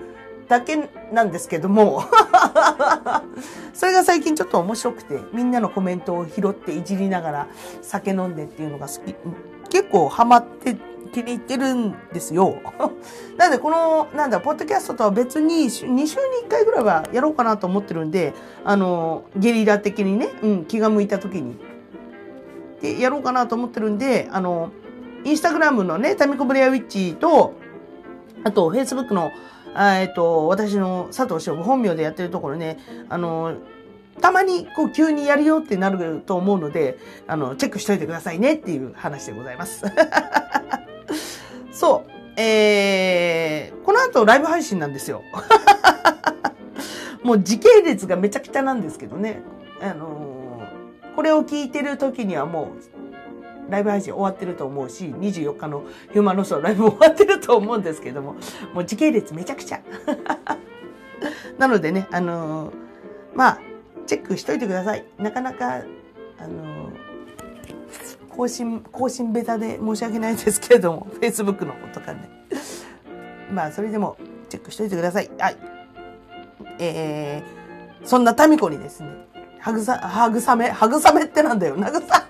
[0.48, 2.04] だけなんですけども、
[3.74, 7.48] それが最近ちょっと面白くて、みんなのコメントを拾っていじりながら
[7.82, 9.16] 酒飲んでっていうのが好き。
[9.70, 10.76] 結構ハマって
[11.12, 12.56] 気に入ってるんですよ。
[13.38, 16.08] なので、この、なんだ、ポッドキャストとは別に、2週に1
[16.50, 18.34] 回ぐらいはやろうかなと思ってるんで、
[18.64, 21.58] あの、ゲリラ的にね、うん、気が向いた時に。
[22.82, 24.72] で、やろうかなと思ってるんで、あの、
[25.24, 27.54] インスタグラムのね、タミコブレアウィッチと、
[28.44, 29.32] あと、フェイスブックの、
[29.76, 33.56] えっと、私の佐藤翔本名でやってるところね、あの、
[34.20, 36.98] たまにこう急にやるよってなると思うので、
[37.28, 39.86] あの、チェックしといてくださいねっていう話でございます。
[41.72, 42.12] そう。
[42.38, 45.22] えー、この後ライブ配信なんですよ。
[47.24, 49.42] もう時系列がめちゃくちゃなんですけどね。
[49.82, 50.42] あのー
[51.16, 52.72] これを聞いてる時にはも
[53.70, 58.36] う、ライブ配信終わってると思うし、24日のヒューマンロスのライブ終わってると思うんですけども、
[58.74, 59.82] もう時系列めちゃくちゃ。
[61.58, 62.74] なのでね、あのー
[63.36, 63.60] まあ、
[64.06, 65.06] チェックしといてください。
[65.18, 65.84] なかなか、
[66.40, 66.81] あのー
[68.42, 72.28] 更新、更新ベタで申し訳ないですけれども、 Facebook のとかね。
[73.52, 74.18] まあ、それでも
[74.50, 75.30] チェックしといてください。
[75.38, 75.58] はい。
[76.80, 79.10] えー、そんなタミコにですね、
[79.60, 81.76] はぐさ、はぐさめ、はぐさめってなんだよ。
[81.78, 82.28] なぐさ、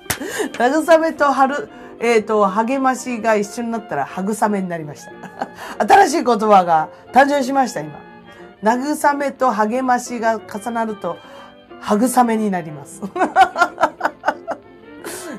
[0.56, 5.04] 慰めとはる、えっ、と、励ましが一緒になったら、慰めになりまし
[5.76, 5.84] た。
[5.86, 7.98] 新しい言葉が誕生しました、今。
[8.62, 11.18] 慰めと励ましが重なると、
[11.82, 13.02] 慰めになります。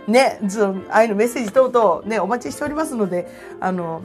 [0.07, 3.27] ね、ずあいのメッセージ等々ね、お待ちしておりますので、
[3.59, 4.03] あの、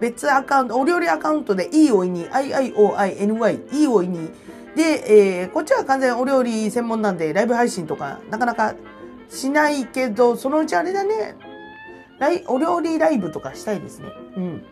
[0.00, 4.30] 別アカウント、お料理アカウントで、いいおいに、iioiny、いいおいに、
[4.74, 8.74] で、えー、こっちは完全お料理専門なんで、ライブ配信とか、なかなか
[9.28, 11.36] しないけど、そのうちあれだね、
[12.18, 14.08] ライお料理ライブとかしたいですね。
[14.36, 14.64] うん。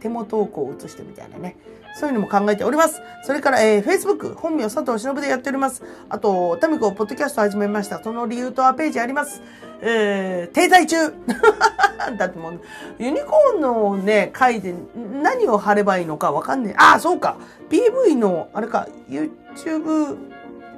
[0.00, 1.56] 手元をこう映してみたいなね。
[1.96, 3.00] そういうのも考えております。
[3.22, 5.82] それから、えー、Facebook、本名佐藤忍でやっております。
[6.08, 8.02] あと、タミコ、ポッドキャスト始めました。
[8.02, 9.40] その理由とはページあります。
[9.86, 11.14] えー、停滞中
[12.16, 12.60] だってもう、
[12.98, 14.74] ユニコーンのね、回で
[15.22, 16.74] 何を貼ればいいのかわかんねえ。
[16.78, 17.36] ああ、そうか。
[17.70, 20.16] PV の、あれか、YouTube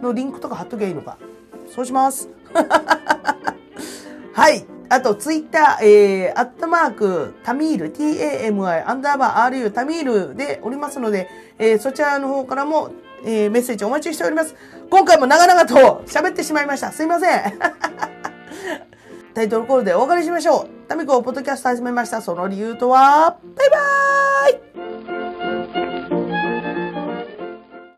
[0.03, 1.19] のリンクとか貼っときゃいいのか。
[1.73, 2.29] そうします。
[4.35, 4.65] はい。
[4.89, 11.29] あと、ツイッター、えー、アットマーク、タミール、t-a-m-i、アンダーバー、r-u、タミールでおりますので、
[11.59, 12.91] えー、そちらの方からも、
[13.25, 14.55] えー、メッセージお待ちしております。
[14.91, 16.93] 今回も長々と喋ってしまいました。
[16.93, 17.43] すいません。
[19.37, 20.69] タイトルコールでお別れしましょう。
[20.89, 22.23] タミコを、ポッドキャスト始めました。
[22.23, 25.16] その理由とは、バイバーイ